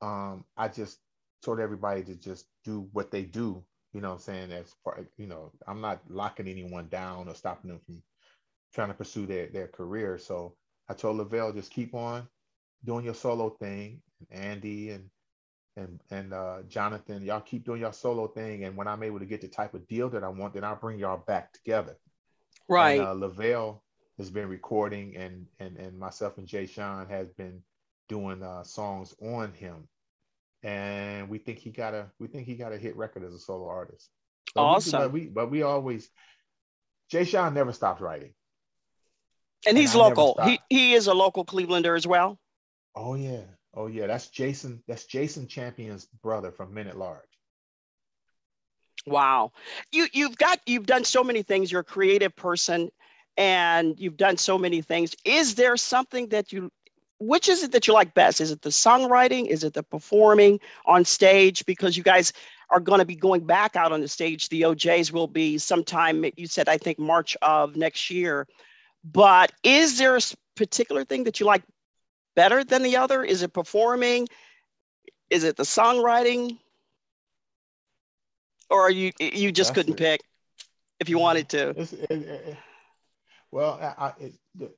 Um, 0.00 0.44
I 0.56 0.68
just 0.68 0.98
told 1.44 1.60
everybody 1.60 2.04
to 2.04 2.16
just 2.16 2.46
do 2.64 2.88
what 2.92 3.10
they 3.10 3.22
do. 3.22 3.64
You 3.92 4.00
know, 4.00 4.08
what 4.08 4.14
I'm 4.14 4.20
saying 4.20 4.52
as 4.52 4.74
far 4.84 5.00
you 5.16 5.26
know, 5.26 5.52
I'm 5.66 5.80
not 5.80 6.00
locking 6.08 6.48
anyone 6.48 6.88
down 6.88 7.28
or 7.28 7.34
stopping 7.34 7.70
them 7.70 7.80
from 7.84 8.02
trying 8.74 8.88
to 8.88 8.94
pursue 8.94 9.26
their 9.26 9.48
their 9.48 9.68
career. 9.68 10.18
So 10.18 10.54
I 10.88 10.94
told 10.94 11.18
Lavelle 11.18 11.52
just 11.52 11.70
keep 11.70 11.94
on 11.94 12.26
doing 12.84 13.04
your 13.04 13.14
solo 13.14 13.50
thing. 13.50 14.00
And 14.30 14.40
Andy 14.40 14.90
and 14.90 15.10
and 15.76 16.00
and 16.10 16.32
uh, 16.32 16.62
Jonathan, 16.68 17.22
y'all 17.22 17.40
keep 17.40 17.64
doing 17.64 17.80
your 17.80 17.92
solo 17.92 18.28
thing. 18.28 18.64
And 18.64 18.76
when 18.76 18.88
I'm 18.88 19.02
able 19.02 19.18
to 19.18 19.26
get 19.26 19.40
the 19.40 19.48
type 19.48 19.74
of 19.74 19.86
deal 19.88 20.08
that 20.10 20.24
I 20.24 20.28
want, 20.28 20.54
then 20.54 20.64
I'll 20.64 20.76
bring 20.76 20.98
y'all 20.98 21.22
back 21.26 21.52
together. 21.52 21.96
right. 22.68 22.98
And, 22.98 23.08
uh, 23.08 23.12
Lavelle 23.12 23.82
has 24.18 24.30
been 24.30 24.48
recording, 24.48 25.16
and 25.16 25.46
and 25.60 25.76
and 25.76 25.98
myself 25.98 26.38
and 26.38 26.46
Jay 26.46 26.66
Sean 26.66 27.06
has 27.08 27.28
been 27.30 27.62
doing 28.08 28.42
uh, 28.42 28.64
songs 28.64 29.14
on 29.22 29.52
him. 29.52 29.88
And 30.62 31.28
we 31.28 31.38
think 31.38 31.58
he 31.58 31.70
got 31.70 31.94
a 31.94 32.10
we 32.18 32.28
think 32.28 32.46
he 32.46 32.54
got 32.54 32.72
a 32.72 32.78
hit 32.78 32.96
record 32.96 33.24
as 33.24 33.34
a 33.34 33.38
solo 33.38 33.66
artist. 33.68 34.08
We- 34.54 34.62
Awesome. 34.62 35.00
but 35.00 35.12
we 35.12 35.26
but 35.28 35.50
we 35.50 35.62
always 35.62 36.08
Jay 37.10 37.24
Sean 37.24 37.54
never 37.54 37.72
stopped 37.72 38.00
writing. 38.00 38.34
and 39.66 39.70
and 39.70 39.78
he's 39.78 39.94
I 39.94 39.98
local. 39.98 40.38
He 40.44 40.60
he 40.68 40.94
is 40.94 41.06
a 41.06 41.14
local 41.14 41.44
Clevelander 41.44 41.96
as 41.96 42.06
well. 42.06 42.38
Oh 42.94 43.14
yeah, 43.14 43.44
oh 43.74 43.86
yeah. 43.86 44.06
That's 44.06 44.28
Jason. 44.28 44.82
That's 44.86 45.04
Jason 45.06 45.48
Champion's 45.48 46.06
brother 46.22 46.52
from 46.52 46.74
Men 46.74 46.86
at 46.88 46.96
Large. 46.98 47.24
Wow. 49.06 49.52
You 49.90 50.06
you've 50.12 50.36
got 50.36 50.60
you've 50.66 50.86
done 50.86 51.04
so 51.04 51.24
many 51.24 51.42
things. 51.42 51.72
You're 51.72 51.80
a 51.80 51.84
creative 51.84 52.36
person 52.36 52.90
and 53.36 53.98
you've 53.98 54.16
done 54.16 54.36
so 54.36 54.58
many 54.58 54.80
things. 54.82 55.14
Is 55.24 55.54
there 55.54 55.76
something 55.76 56.28
that 56.28 56.52
you 56.52 56.70
which 57.22 57.48
is 57.48 57.62
it 57.62 57.72
that 57.72 57.86
you 57.86 57.94
like 57.94 58.14
best? 58.14 58.40
Is 58.40 58.50
it 58.50 58.62
the 58.62 58.70
songwriting? 58.70 59.46
Is 59.46 59.62
it 59.64 59.74
the 59.74 59.82
performing 59.82 60.58
on 60.86 61.04
stage? 61.04 61.64
Because 61.64 61.96
you 61.96 62.02
guys 62.02 62.32
are 62.70 62.80
going 62.80 62.98
to 62.98 63.04
be 63.04 63.14
going 63.14 63.46
back 63.46 63.76
out 63.76 63.92
on 63.92 64.00
the 64.00 64.08
stage. 64.08 64.48
The 64.48 64.64
O'Jays 64.64 65.12
will 65.12 65.28
be 65.28 65.58
sometime, 65.58 66.24
you 66.36 66.46
said, 66.46 66.68
I 66.68 66.78
think 66.78 66.98
March 66.98 67.36
of 67.42 67.76
next 67.76 68.10
year. 68.10 68.48
But 69.04 69.52
is 69.62 69.98
there 69.98 70.16
a 70.16 70.20
particular 70.56 71.04
thing 71.04 71.24
that 71.24 71.38
you 71.38 71.46
like 71.46 71.62
better 72.34 72.64
than 72.64 72.82
the 72.82 72.96
other? 72.96 73.22
Is 73.22 73.42
it 73.42 73.52
performing? 73.52 74.28
Is 75.30 75.44
it 75.44 75.56
the 75.56 75.62
songwriting? 75.64 76.58
Or 78.68 78.80
are 78.80 78.90
you 78.90 79.12
you 79.20 79.52
just 79.52 79.74
That's 79.74 79.84
couldn't 79.84 80.00
it. 80.00 80.04
pick 80.04 80.20
if 80.98 81.08
you 81.08 81.18
wanted 81.18 81.48
to? 81.50 81.70
It, 81.70 81.92
it- 82.10 82.56
well, 83.50 83.78
I, 83.82 84.06
I, 84.06 84.12
it, 84.18 84.32
the, 84.54 84.72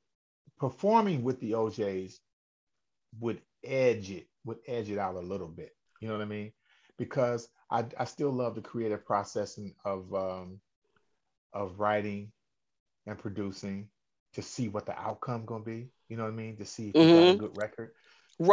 performing 0.59 1.23
with 1.23 1.39
the 1.39 1.55
O'Jays 1.55 2.19
would 3.19 3.41
edge 3.63 4.11
it, 4.11 4.27
would 4.45 4.59
edge 4.67 4.89
it 4.89 4.97
out 4.99 5.15
a 5.15 5.19
little 5.19 5.47
bit. 5.47 5.71
You 5.99 6.07
know 6.07 6.15
what 6.15 6.23
I 6.23 6.27
mean? 6.27 6.51
Because 6.97 7.49
I, 7.71 7.85
I 7.97 8.05
still 8.05 8.31
love 8.31 8.55
the 8.55 8.61
creative 8.61 9.05
processing 9.05 9.73
of 9.85 10.13
um, 10.13 10.59
of 11.53 11.79
writing 11.79 12.31
and 13.07 13.17
producing 13.17 13.87
to 14.33 14.41
see 14.41 14.69
what 14.69 14.85
the 14.85 14.97
outcome 14.99 15.45
gonna 15.45 15.63
be. 15.63 15.89
You 16.09 16.17
know 16.17 16.23
what 16.23 16.33
I 16.33 16.35
mean? 16.35 16.57
To 16.57 16.65
see 16.65 16.89
if 16.89 17.01
you 17.01 17.09
got 17.09 17.27
a 17.29 17.31
Mhm. 17.31 17.35
good 17.35 17.51
record. 17.55 17.91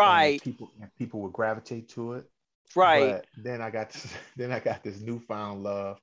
and 0.04 0.32
Right, 0.32 0.40
people 0.40 0.72
and 0.80 0.90
people 0.96 1.20
would 1.22 1.32
gravitate 1.32 1.88
to 1.90 2.14
it. 2.14 2.26
right. 2.74 3.18
But 3.18 3.26
then 3.36 3.60
I 3.62 3.70
got 3.70 3.90
then 4.36 4.52
I 4.52 4.60
got 4.60 4.82
this 4.84 5.00
newfound 5.00 5.62
love 5.62 6.00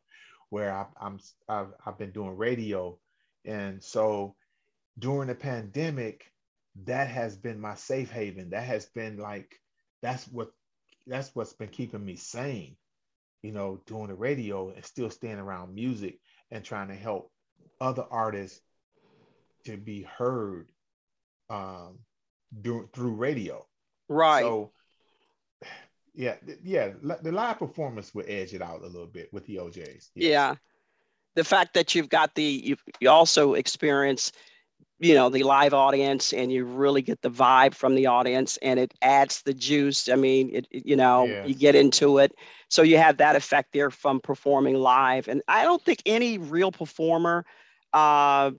where 0.50 0.74
I, 0.74 0.86
I'm 1.02 1.20
I've, 1.48 1.74
I've 1.86 1.98
been 1.98 2.12
doing 2.12 2.38
radio, 2.38 2.98
and 3.46 3.84
so 3.84 4.36
during 5.00 5.28
the 5.30 5.36
pandemic, 5.36 6.32
that 6.86 7.08
has 7.08 7.38
been 7.38 7.60
my 7.60 7.76
safe 7.76 8.12
haven. 8.12 8.52
That 8.52 8.64
has 8.64 8.86
been 8.88 9.18
like 9.18 9.60
that's 10.02 10.28
what 10.28 10.50
that's 11.08 11.34
what's 11.36 11.54
been 11.54 11.70
keeping 11.70 12.04
me 12.04 12.16
sane, 12.16 12.76
you 13.42 13.52
know, 13.52 13.82
doing 13.88 14.08
the 14.08 14.16
radio 14.16 14.70
and 14.70 14.86
still 14.86 15.10
staying 15.10 15.40
around 15.40 15.74
music 15.74 16.20
and 16.52 16.64
trying 16.64 16.90
to 16.90 16.96
help 16.96 17.32
other 17.82 18.06
artists 18.10 18.62
to 19.66 19.78
be 19.78 20.04
heard 20.04 20.68
um, 21.50 22.00
through, 22.64 22.90
through 22.94 23.16
radio. 23.16 23.66
Right. 24.08 24.44
So, 24.44 24.72
yeah, 26.16 26.36
yeah, 26.64 26.92
the 27.02 27.32
live 27.32 27.60
performance 27.60 28.14
would 28.14 28.30
edge 28.30 28.54
it 28.54 28.62
out 28.62 28.82
a 28.82 28.88
little 28.88 29.08
bit 29.08 29.32
with 29.32 29.46
the 29.46 29.60
O'Jays. 29.60 30.12
Yes. 30.16 30.30
Yeah. 30.30 30.56
The 31.36 31.44
fact 31.44 31.74
that 31.76 31.96
you've 31.96 32.10
got 32.10 32.36
the, 32.36 32.44
you, 32.44 32.78
you 33.00 33.10
also 33.10 33.54
experience 33.54 34.32
you 35.00 35.14
know 35.14 35.30
the 35.30 35.44
live 35.44 35.74
audience 35.74 36.34
and 36.34 36.52
you 36.52 36.66
really 36.66 37.02
get 37.02 37.22
the 37.22 37.32
vibe 37.32 37.74
from 37.74 37.96
the 37.96 38.06
audience 38.06 38.58
and 38.62 38.80
it 38.80 38.94
adds 39.02 39.42
the 39.44 39.54
juice. 39.54 40.10
I 40.10 40.16
mean 40.16 40.52
it, 40.54 40.68
it 40.70 40.86
you 40.86 40.96
know 40.96 41.26
yes. 41.26 41.48
you 41.48 41.56
get 41.56 41.76
into 41.76 42.18
it. 42.18 42.34
So 42.68 42.82
you 42.82 42.98
have 42.98 43.18
that 43.18 43.36
effect 43.36 43.70
there 43.74 43.90
from 43.90 44.20
performing 44.20 44.76
live. 44.76 45.28
And 45.28 45.42
i 45.48 45.64
don't 45.64 45.84
think 45.84 46.02
any 46.06 46.38
real 46.38 46.72
performer 46.72 47.46
uh, 47.94 48.52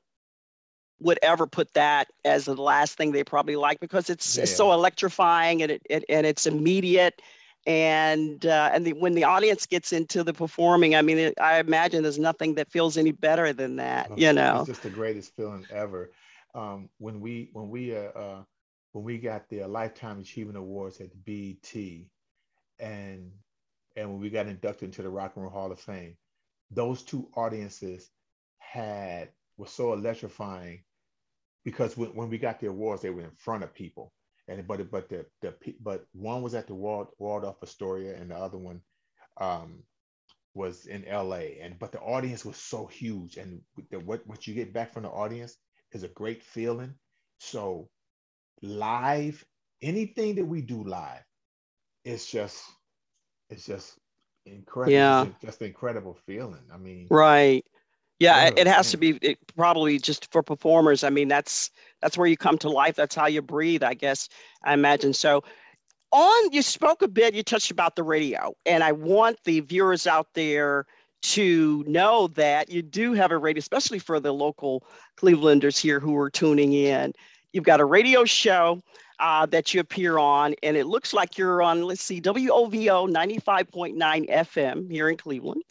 would 1.00 1.18
ever 1.22 1.46
put 1.46 1.72
that 1.74 2.09
as 2.24 2.46
the 2.46 2.55
last 2.55 2.96
thing 2.96 3.12
they 3.12 3.24
probably 3.24 3.57
like 3.57 3.81
because 3.81 4.11
it's, 4.11 4.37
yeah. 4.37 4.42
it's 4.42 4.55
so 4.55 4.72
electrifying 4.72 5.62
and 5.62 5.72
it, 5.72 5.83
it, 5.88 6.05
and 6.09 6.26
it's 6.26 6.46
immediate. 6.46 7.20
And 7.66 8.46
uh, 8.46 8.70
and 8.72 8.87
the, 8.87 8.94
when 8.94 9.12
the 9.12 9.24
audience 9.24 9.66
gets 9.66 9.92
into 9.92 10.24
the 10.24 10.33
performing 10.33 10.94
i 10.94 11.03
mean 11.03 11.18
it, 11.18 11.35
i 11.38 11.59
imagine 11.59 12.03
there's 12.03 12.18
nothing 12.18 12.55
that 12.55 12.72
feels 12.72 12.96
any 12.96 13.12
better 13.12 13.53
than 13.53 13.76
that 13.76 14.16
you 14.18 14.33
know? 14.33 14.61
It's 14.61 14.68
just 14.68 14.83
the 14.83 14.88
greatest 14.88 15.37
feeling 15.37 15.66
ever 15.70 16.11
um, 16.54 16.88
when 16.98 17.20
we 17.20 17.50
when 17.52 17.68
we 17.68 17.96
uh, 17.96 18.10
uh, 18.10 18.42
when 18.92 19.04
we 19.04 19.18
got 19.18 19.48
the 19.48 19.66
Lifetime 19.66 20.20
Achievement 20.20 20.58
Awards 20.58 21.00
at 21.00 21.10
the 21.24 22.06
and 22.78 23.30
and 23.96 24.10
when 24.10 24.20
we 24.20 24.30
got 24.30 24.46
inducted 24.46 24.88
into 24.88 25.02
the 25.02 25.10
Rock 25.10 25.32
and 25.36 25.44
Roll 25.44 25.52
Hall 25.52 25.72
of 25.72 25.80
Fame, 25.80 26.16
those 26.70 27.02
two 27.02 27.28
audiences 27.36 28.10
had 28.58 29.30
was 29.56 29.70
so 29.70 29.92
electrifying 29.92 30.82
because 31.64 31.96
when, 31.96 32.10
when 32.14 32.30
we 32.30 32.38
got 32.38 32.60
the 32.60 32.68
awards, 32.68 33.02
they 33.02 33.10
were 33.10 33.22
in 33.22 33.30
front 33.36 33.62
of 33.62 33.74
people, 33.74 34.12
and 34.48 34.66
but 34.66 34.90
but 34.90 35.08
the 35.08 35.26
the 35.42 35.54
but 35.80 36.06
one 36.12 36.42
was 36.42 36.54
at 36.54 36.66
the 36.66 36.74
Wald, 36.74 37.08
Waldorf 37.18 37.56
Astoria, 37.62 38.16
and 38.16 38.30
the 38.30 38.36
other 38.36 38.58
one 38.58 38.80
um, 39.40 39.82
was 40.54 40.86
in 40.86 41.04
LA, 41.04 41.60
and 41.60 41.78
but 41.78 41.92
the 41.92 42.00
audience 42.00 42.44
was 42.44 42.56
so 42.56 42.86
huge, 42.86 43.36
and 43.36 43.60
the, 43.90 44.00
what 44.00 44.26
what 44.26 44.46
you 44.46 44.54
get 44.54 44.72
back 44.72 44.92
from 44.92 45.02
the 45.04 45.10
audience 45.10 45.56
is 45.92 46.03
a 46.03 46.09
great 46.09 46.42
feeling. 46.42 46.94
So 47.38 47.88
live, 48.62 49.44
anything 49.83 50.35
that 50.37 50.44
we 50.44 50.61
do 50.62 50.83
live, 50.85 51.24
it's 52.05 52.31
just, 52.31 52.62
it's 53.48 53.66
just 53.66 53.98
incredible. 54.46 54.92
Yeah. 54.92 55.24
It's 55.24 55.44
just 55.44 55.62
incredible 55.62 56.18
feeling. 56.26 56.62
I 56.72 56.76
mean, 56.76 57.07
right. 57.11 57.64
Yeah, 58.18 58.50
it 58.55 58.66
has 58.66 58.90
to 58.90 58.98
be 58.98 59.18
it, 59.22 59.38
probably 59.57 59.98
just 59.98 60.31
for 60.31 60.42
performers. 60.42 61.05
I 61.05 61.09
mean, 61.09 61.29
that's 61.29 61.70
that's 62.03 62.18
where 62.18 62.26
you 62.26 62.37
come 62.37 62.59
to 62.59 62.68
life. 62.68 62.94
That's 62.94 63.14
how 63.14 63.26
you 63.26 63.40
breathe, 63.40 63.83
I 63.83 63.94
guess. 63.94 64.29
I 64.62 64.74
imagine. 64.74 65.14
So, 65.14 65.42
on 66.12 66.53
you 66.53 66.61
spoke 66.61 67.00
a 67.00 67.09
bit. 67.09 67.35
You 67.35 67.42
touched 67.42 67.70
about 67.70 67.96
the 67.96 68.03
radio, 68.03 68.55
and 68.66 68.85
I 68.85 68.92
want 68.92 69.38
the 69.44 69.61
viewers 69.61 70.07
out 70.07 70.26
there 70.35 70.85
to 71.22 71.85
know 71.87 72.28
that 72.28 72.70
you 72.70 72.83
do 72.83 73.12
have 73.12 73.30
a 73.30 73.38
radio, 73.38 73.59
especially 73.59 73.98
for 73.98 74.20
the 74.20 74.33
local 74.33 74.85
Clevelanders 75.16 75.78
here 75.78 76.00
who 76.00 76.16
are 76.16 76.30
tuning 76.30 76.72
in. 76.72 77.12
You've 77.52 77.64
got 77.64 77.80
a 77.80 77.85
radio 77.85 78.24
show 78.24 78.83
uh, 79.18 79.46
that 79.46 79.74
you 79.74 79.80
appear 79.80 80.18
on, 80.18 80.54
and 80.62 80.76
it 80.76 80.87
looks 80.87 81.12
like 81.12 81.37
you're 81.37 81.62
on, 81.62 81.83
let's 81.83 82.02
see, 82.02 82.20
WOVU 82.20 83.12
95.9 83.12 84.30
FM 84.30 84.90
here 84.90 85.09
in 85.09 85.16
Cleveland. 85.16 85.62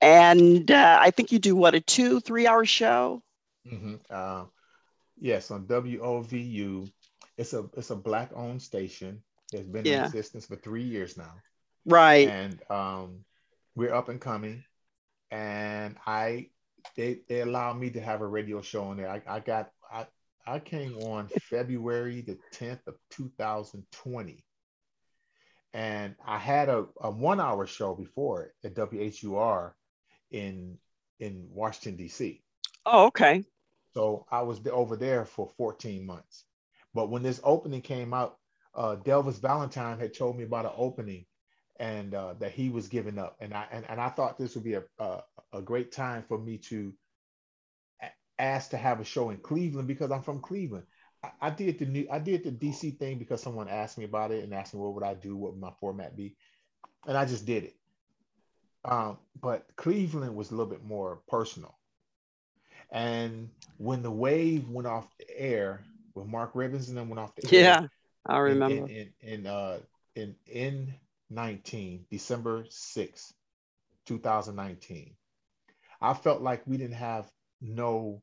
And 0.00 0.70
uh, 0.70 0.98
I 1.00 1.10
think 1.10 1.32
you 1.32 1.38
do 1.38 1.54
what, 1.56 1.74
a 1.74 1.80
two, 1.80 2.20
three 2.20 2.46
hour 2.46 2.64
show? 2.64 3.22
Mm-hmm. 3.66 3.94
Uh, 4.10 4.44
yes, 5.18 5.50
on 5.50 5.66
WOVU. 5.66 6.90
It's 7.36 7.52
a 7.52 7.64
it's 7.76 7.90
a 7.90 7.96
black 7.96 8.30
owned 8.34 8.62
station. 8.62 9.22
It's 9.52 9.66
been 9.66 9.84
yeah. 9.84 10.00
in 10.00 10.04
existence 10.04 10.46
for 10.46 10.56
three 10.56 10.84
years 10.84 11.16
now. 11.16 11.32
Right. 11.84 12.28
And 12.28 12.60
um, 12.70 13.24
we're 13.74 13.94
up 13.94 14.08
and 14.08 14.20
coming 14.20 14.62
and 15.34 15.96
I 16.06 16.50
they 16.96 17.20
they 17.28 17.40
allowed 17.40 17.78
me 17.78 17.90
to 17.90 18.00
have 18.00 18.20
a 18.20 18.26
radio 18.26 18.62
show 18.62 18.84
on 18.84 18.98
there. 18.98 19.08
I, 19.08 19.20
I 19.26 19.40
got 19.40 19.70
I 19.92 20.06
I 20.46 20.60
came 20.60 20.96
on 20.98 21.28
February 21.50 22.20
the 22.20 22.38
10th 22.54 22.86
of 22.86 22.94
2020. 23.10 24.44
And 25.72 26.14
I 26.24 26.38
had 26.38 26.68
a, 26.68 26.86
a 27.00 27.10
one 27.10 27.40
hour 27.40 27.66
show 27.66 27.94
before 27.94 28.42
it 28.44 28.52
at 28.64 28.76
WHUR 28.76 29.74
in 30.30 30.78
in 31.18 31.48
Washington, 31.50 32.04
DC. 32.04 32.40
Oh, 32.86 33.06
okay. 33.06 33.44
So 33.94 34.26
I 34.30 34.42
was 34.42 34.60
over 34.70 34.96
there 34.96 35.24
for 35.24 35.50
14 35.56 36.06
months. 36.06 36.44
But 36.94 37.10
when 37.10 37.24
this 37.24 37.40
opening 37.42 37.82
came 37.82 38.14
out, 38.14 38.36
uh, 38.74 38.96
Delvis 38.96 39.40
Valentine 39.40 39.98
had 39.98 40.14
told 40.14 40.36
me 40.36 40.44
about 40.44 40.66
an 40.66 40.72
opening 40.76 41.26
and 41.76 42.14
uh, 42.14 42.34
that 42.38 42.52
he 42.52 42.68
was 42.68 42.88
giving 42.88 43.18
up. 43.18 43.36
And 43.40 43.54
I 43.54 43.66
and, 43.70 43.84
and 43.88 44.00
I 44.00 44.08
thought 44.08 44.38
this 44.38 44.54
would 44.54 44.64
be 44.64 44.74
a, 44.74 44.82
a, 44.98 45.22
a 45.52 45.62
great 45.62 45.92
time 45.92 46.24
for 46.28 46.38
me 46.38 46.58
to 46.58 46.92
ask 48.38 48.70
to 48.70 48.76
have 48.76 49.00
a 49.00 49.04
show 49.04 49.30
in 49.30 49.38
Cleveland 49.38 49.88
because 49.88 50.10
I'm 50.10 50.22
from 50.22 50.40
Cleveland. 50.40 50.84
I, 51.22 51.30
I, 51.42 51.50
did 51.50 51.78
the 51.78 51.86
new 51.86 52.06
I 52.10 52.18
did 52.18 52.44
the 52.44 52.50
DC 52.50 52.98
thing 52.98 53.18
because 53.18 53.42
someone 53.42 53.68
asked 53.68 53.98
me 53.98 54.04
about 54.04 54.30
it 54.30 54.44
and 54.44 54.52
asked 54.52 54.74
me 54.74 54.80
what 54.80 54.94
would 54.94 55.04
I 55.04 55.14
do, 55.14 55.36
what 55.36 55.52
would 55.52 55.60
my 55.60 55.72
format 55.80 56.16
be, 56.16 56.36
and 57.06 57.16
I 57.16 57.24
just 57.24 57.46
did 57.46 57.64
it. 57.64 57.76
Um, 58.84 59.18
but 59.40 59.66
Cleveland 59.76 60.36
was 60.36 60.50
a 60.50 60.54
little 60.54 60.70
bit 60.70 60.84
more 60.84 61.20
personal. 61.28 61.78
And 62.90 63.48
when 63.78 64.02
the 64.02 64.10
wave 64.10 64.68
went 64.68 64.86
off 64.86 65.08
the 65.18 65.40
air, 65.40 65.84
when 66.12 66.30
Mark 66.30 66.52
Ribbins 66.54 66.88
and 66.88 66.96
then 66.96 67.08
went 67.08 67.18
off 67.18 67.34
the 67.34 67.48
yeah, 67.50 67.80
air, 67.80 67.90
I 68.26 68.38
remember 68.38 68.86
in 68.86 68.90
in, 68.90 69.12
in, 69.22 69.46
uh, 69.46 69.78
in 70.14 70.34
in 70.46 70.94
19, 71.30 72.06
December 72.10 72.64
6, 72.68 73.34
2019. 74.06 75.14
I 76.00 76.14
felt 76.14 76.42
like 76.42 76.66
we 76.66 76.76
didn't 76.76 76.96
have 76.96 77.30
no 77.60 78.22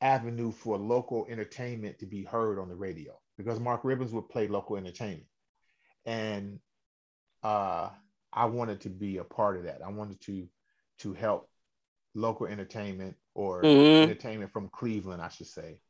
avenue 0.00 0.52
for 0.52 0.78
local 0.78 1.26
entertainment 1.28 1.98
to 1.98 2.06
be 2.06 2.24
heard 2.24 2.58
on 2.58 2.68
the 2.68 2.74
radio 2.74 3.18
because 3.36 3.60
Mark 3.60 3.82
Ribbons 3.84 4.12
would 4.12 4.28
play 4.28 4.48
local 4.48 4.76
entertainment. 4.76 5.26
And 6.06 6.60
uh, 7.42 7.90
I 8.32 8.46
wanted 8.46 8.82
to 8.82 8.88
be 8.88 9.18
a 9.18 9.24
part 9.24 9.56
of 9.56 9.64
that. 9.64 9.80
I 9.84 9.90
wanted 9.90 10.20
to 10.22 10.48
to 11.00 11.14
help 11.14 11.48
local 12.14 12.46
entertainment 12.46 13.16
or 13.34 13.62
mm-hmm. 13.62 14.02
entertainment 14.02 14.52
from 14.52 14.68
Cleveland, 14.68 15.22
I 15.22 15.28
should 15.28 15.46
say, 15.46 15.80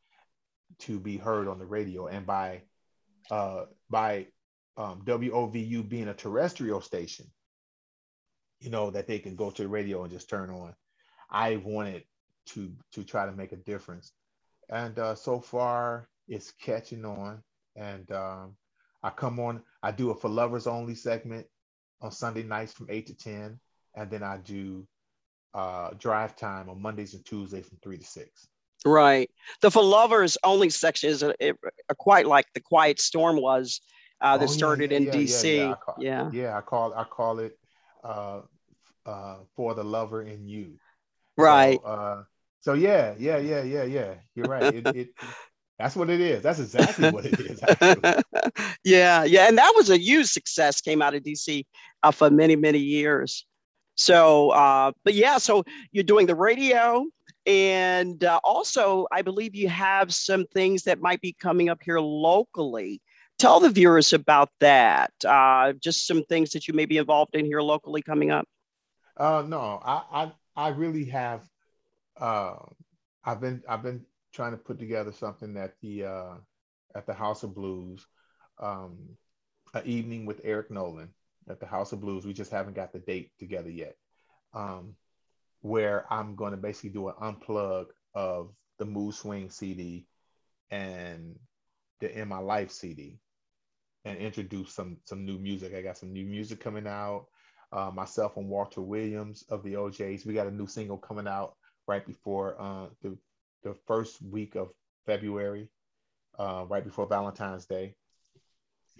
to 0.81 1.01
be 1.01 1.17
heard 1.17 1.49
on 1.49 1.59
the 1.59 1.65
radio. 1.65 2.07
And 2.07 2.27
by 2.27 2.63
uh, 3.31 3.65
by 3.89 4.27
um, 4.79 5.03
WOVU 5.05 5.87
being 5.87 6.09
a 6.09 6.15
terrestrial 6.15 6.81
station, 6.81 7.27
you 8.61 8.71
know, 8.71 8.91
that 8.91 9.09
they 9.09 9.19
can 9.19 9.35
go 9.35 9.51
to 9.51 9.63
the 9.63 9.69
radio 9.69 10.05
and 10.05 10.13
just 10.13 10.31
turn 10.31 10.51
on. 10.51 10.75
I 11.31 11.57
wanted 11.57 12.05
to 12.47 12.73
to 12.93 13.05
try 13.05 13.27
to 13.27 13.33
make 13.33 13.53
a 13.53 13.57
difference, 13.57 14.13
and 14.71 14.99
uh, 14.99 15.15
so 15.15 15.41
far 15.41 16.09
it's 16.29 16.53
catching 16.53 17.05
on. 17.05 17.43
And 17.77 18.11
um, 18.13 18.57
I 19.03 19.11
come 19.11 19.39
on, 19.41 19.63
I 19.83 19.91
do 19.91 20.11
a 20.11 20.15
for 20.15 20.29
lovers 20.29 20.67
only 20.67 20.95
segment 20.95 21.47
on 22.01 22.11
Sunday 22.11 22.45
nights 22.45 22.73
from 22.73 22.87
eight 22.89 23.09
to 23.09 23.15
ten, 23.15 23.59
and 23.95 24.11
then 24.11 24.23
I 24.23 24.39
do 24.39 24.87
uh, 25.55 25.91
drive 25.99 26.37
time 26.37 26.71
on 26.71 26.81
Mondays 26.81 27.15
and 27.15 27.25
Tuesdays 27.25 27.67
from 27.67 27.79
three 27.83 27.99
to 27.99 28.05
six. 28.05 28.47
Right. 28.85 29.29
The 29.61 29.73
for 29.73 29.83
lovers 29.83 30.39
only 30.45 30.71
section 30.71 31.11
is 31.11 31.25
a, 31.25 31.35
a, 31.43 31.53
a 31.89 31.95
quite 31.97 32.27
like 32.27 32.47
the 32.55 32.61
Quiet 32.61 33.01
Storm 33.01 33.41
was 33.41 33.81
uh, 34.21 34.39
that 34.39 34.49
oh, 34.49 34.53
started 34.53 34.91
yeah, 34.91 34.99
yeah, 34.99 35.13
in 35.13 35.21
DC. 35.21 35.57
Yeah, 35.57 35.75
call, 35.75 35.95
yeah, 35.99 36.31
yeah. 36.33 36.57
I 36.57 36.61
call 36.61 36.95
I 36.95 37.05
call 37.05 37.39
it 37.39 37.59
uh, 38.05 38.41
uh, 39.07 39.37
for 39.57 39.75
the 39.75 39.85
lover 39.85 40.23
in 40.23 40.47
you. 40.49 40.75
Right. 41.37 41.81
So, 41.83 41.89
uh, 41.89 42.23
so 42.61 42.73
yeah, 42.75 43.15
yeah, 43.19 43.39
yeah, 43.39 43.63
yeah, 43.63 43.85
yeah. 43.85 44.15
You're 44.35 44.47
right. 44.47 44.75
It, 44.75 44.87
it, 44.97 45.09
that's 45.79 45.95
what 45.95 46.11
it 46.11 46.21
is. 46.21 46.43
That's 46.43 46.59
exactly 46.59 47.11
what 47.11 47.25
it 47.25 47.39
is. 47.39 47.61
yeah, 48.85 49.23
yeah, 49.23 49.47
and 49.49 49.57
that 49.59 49.73
was 49.77 49.91
a 49.91 49.99
huge 49.99 50.27
success. 50.27 50.81
Came 50.81 51.01
out 51.01 51.15
of 51.15 51.23
DC 51.23 51.65
uh, 52.03 52.11
for 52.11 52.31
many, 52.31 52.57
many 52.57 52.81
years. 52.81 53.47
So, 53.95 54.51
uh, 54.51 54.93
but 55.05 55.15
yeah, 55.15 55.39
so 55.39 55.65
you're 55.93 56.05
doing 56.05 56.27
the 56.27 56.35
radio, 56.35 57.05
and 57.47 58.23
uh, 58.25 58.41
also 58.43 59.07
I 59.13 59.23
believe 59.23 59.55
you 59.55 59.69
have 59.69 60.13
some 60.13 60.47
things 60.47 60.83
that 60.85 61.01
might 61.01 61.21
be 61.21 61.33
coming 61.33 61.69
up 61.69 61.81
here 61.83 62.01
locally 62.01 63.01
tell 63.39 63.61
the 63.61 63.71
viewers 63.71 64.13
about 64.13 64.51
that. 64.61 65.13
Uh, 65.25 65.73
just 65.75 66.07
some 66.07 66.25
things 66.25 66.51
that 66.51 66.69
you 66.69 66.75
may 66.75 66.87
be 66.87 66.99
involved 66.99 67.35
in 67.35 67.45
here 67.45 67.63
locally 67.63 68.03
coming 68.03 68.31
up. 68.31 68.47
Uh, 69.17 69.45
no, 69.47 69.81
I, 69.85 70.03
I, 70.13 70.33
I 70.57 70.69
really 70.69 71.07
have. 71.07 71.43
Uh, 72.21 72.57
I've 73.25 73.41
been 73.41 73.63
I've 73.69 73.83
been 73.83 74.05
trying 74.33 74.53
to 74.53 74.57
put 74.57 74.79
together 74.79 75.13
something 75.13 75.55
that 75.55 75.75
the 75.83 76.05
uh, 76.05 76.35
at 76.95 77.07
the 77.07 77.15
House 77.15 77.43
of 77.43 77.55
Blues, 77.55 78.07
um, 78.59 78.97
an 79.75 79.83
evening 79.85 80.27
with 80.27 80.41
Eric 80.45 80.71
Nolan 80.71 81.11
at 81.49 81.61
the 81.61 81.67
House 81.67 81.93
of 81.93 82.01
Blues. 82.01 82.27
We 82.27 82.33
just 82.33 82.51
haven't 82.51 82.75
got 82.77 82.93
the 82.93 82.99
date 83.01 83.33
together 83.39 83.71
yet. 83.71 83.97
Um, 84.55 84.95
where 85.61 86.11
I'm 86.13 86.37
going 86.37 86.53
to 86.53 86.57
basically 86.57 86.91
do 86.91 87.09
an 87.09 87.15
unplug 87.21 87.87
of 88.15 88.53
the 88.79 88.85
Mood 88.85 89.15
Swing 89.15 89.51
CD 89.51 90.07
and 90.71 91.37
the 92.01 92.17
In 92.17 92.29
My 92.29 92.39
Life 92.39 92.71
CD 92.71 93.19
and 94.05 94.19
introduce 94.19 94.73
some 94.73 94.99
some 95.05 95.25
new 95.25 95.39
music. 95.39 95.75
I 95.75 95.83
got 95.83 95.99
some 95.99 96.13
new 96.13 96.25
music 96.27 96.61
coming 96.61 96.87
out. 96.87 97.27
Uh, 97.71 97.91
myself 97.93 98.39
and 98.39 98.49
Walter 98.49 98.81
Williams 98.81 99.45
of 99.51 99.63
the 99.63 99.77
O'Jays, 99.77 100.25
We 100.25 100.33
got 100.33 100.47
a 100.47 100.51
new 100.51 100.67
single 100.67 100.97
coming 100.97 101.29
out 101.29 101.55
right 101.87 102.05
before 102.07 102.57
uh, 102.59 102.87
the 103.03 103.19
the 103.63 103.75
first 103.87 104.23
week 104.23 104.55
of 104.55 104.71
February, 105.05 105.69
uh, 106.39 106.65
right 106.69 106.85
before 106.85 107.07
Valentine's 107.07 107.67
Day, 107.67 107.95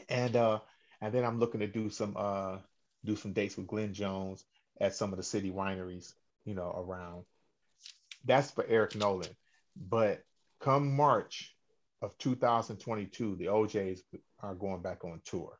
and 0.09 0.37
uh, 0.37 0.59
and 1.01 1.15
then 1.15 1.25
I'm 1.25 1.39
looking 1.39 1.61
to 1.61 1.67
do 1.67 1.89
some 1.89 2.15
uh, 2.17 2.59
do 3.05 3.17
some 3.17 3.33
dates 3.33 3.57
with 3.57 3.67
Glenn 3.67 3.95
Jones 3.95 4.45
at 4.81 4.95
some 4.95 5.13
of 5.13 5.17
the 5.17 5.23
city 5.23 5.51
wineries, 5.51 6.13
you 6.45 6.55
know, 6.55 6.71
around. 6.77 7.25
That's 8.25 8.51
for 8.51 8.65
Eric 8.67 8.97
Nolan, 8.97 9.35
but 9.77 10.23
come 10.61 10.95
March 10.95 11.55
of 12.03 12.17
2022, 12.19 13.37
the 13.37 13.49
O'Jays 13.49 14.03
are 14.41 14.55
going 14.55 14.83
back 14.83 15.05
on 15.05 15.21
tour, 15.25 15.59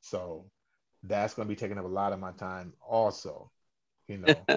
so 0.00 0.50
that's 1.02 1.34
going 1.34 1.48
to 1.48 1.54
be 1.54 1.58
taking 1.58 1.78
up 1.78 1.84
a 1.84 1.88
lot 1.88 2.12
of 2.12 2.20
my 2.20 2.32
time, 2.32 2.72
also, 2.86 3.50
you 4.08 4.18
know. 4.18 4.46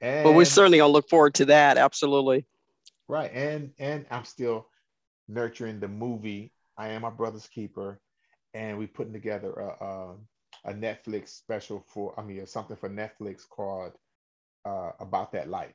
And, 0.00 0.24
well, 0.24 0.34
we're 0.34 0.44
certainly 0.44 0.78
gonna 0.78 0.92
look 0.92 1.08
forward 1.08 1.34
to 1.34 1.46
that. 1.46 1.78
Absolutely. 1.78 2.44
Right, 3.08 3.32
and 3.32 3.72
and 3.78 4.04
I'm 4.10 4.24
still 4.24 4.66
nurturing 5.28 5.80
the 5.80 5.88
movie. 5.88 6.52
I 6.76 6.88
am 6.88 7.02
my 7.02 7.10
brother's 7.10 7.46
keeper, 7.46 8.00
and 8.52 8.76
we're 8.76 8.88
putting 8.88 9.12
together 9.12 9.52
a, 9.52 9.84
a, 9.84 10.14
a 10.66 10.74
Netflix 10.74 11.28
special 11.30 11.84
for 11.86 12.18
I 12.18 12.22
mean 12.22 12.46
something 12.46 12.76
for 12.76 12.90
Netflix 12.90 13.48
called 13.48 13.92
uh, 14.64 14.90
about 15.00 15.32
that 15.32 15.48
life. 15.48 15.74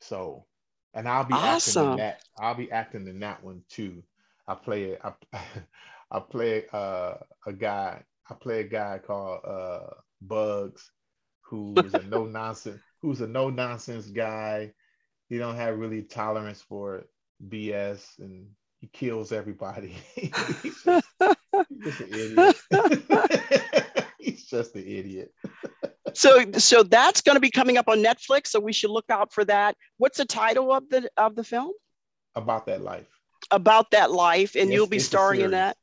So, 0.00 0.44
and 0.94 1.08
I'll 1.08 1.24
be 1.24 1.34
awesome. 1.34 1.82
acting 1.82 1.90
in 1.92 1.96
that. 1.98 2.22
I'll 2.38 2.54
be 2.54 2.70
acting 2.70 3.08
in 3.08 3.20
that 3.20 3.42
one 3.42 3.62
too. 3.68 4.02
I 4.48 4.54
play 4.54 4.96
I, 5.02 5.12
I 6.10 6.20
play 6.20 6.64
uh, 6.72 7.14
a 7.46 7.52
guy. 7.52 8.02
I 8.28 8.34
play 8.34 8.60
a 8.60 8.64
guy 8.64 9.00
called 9.04 9.40
uh, 9.44 9.94
Bugs, 10.20 10.90
who 11.42 11.74
is 11.84 11.94
a 11.94 12.02
no 12.02 12.24
nonsense 12.26 12.80
who's 13.02 13.20
a 13.20 13.26
no 13.26 13.50
nonsense 13.50 14.06
guy. 14.06 14.72
He 15.28 15.38
don't 15.38 15.56
have 15.56 15.78
really 15.78 16.02
tolerance 16.02 16.62
for 16.62 17.04
BS 17.48 18.18
and 18.18 18.46
he 18.80 18.86
kills 18.88 19.32
everybody. 19.32 19.94
he's, 20.14 20.82
just, 20.84 21.06
he's 21.68 21.82
just 21.82 22.00
an 22.00 22.08
idiot. 22.12 22.56
he's 24.18 24.46
just 24.46 24.74
an 24.76 24.86
idiot. 24.86 25.32
so 26.14 26.44
so 26.52 26.82
that's 26.84 27.22
going 27.22 27.36
to 27.36 27.40
be 27.40 27.50
coming 27.50 27.76
up 27.76 27.88
on 27.88 27.98
Netflix. 27.98 28.48
So 28.48 28.60
we 28.60 28.72
should 28.72 28.90
look 28.90 29.10
out 29.10 29.32
for 29.32 29.44
that. 29.46 29.76
What's 29.98 30.18
the 30.18 30.24
title 30.24 30.72
of 30.72 30.88
the 30.88 31.08
of 31.16 31.34
the 31.34 31.44
film? 31.44 31.72
About 32.36 32.66
that 32.66 32.82
life. 32.82 33.15
About 33.50 33.90
that 33.92 34.10
life, 34.10 34.54
and 34.54 34.64
it's, 34.64 34.72
you'll 34.72 34.88
be 34.88 34.98
starring 34.98 35.40
in 35.40 35.50
that. 35.52 35.76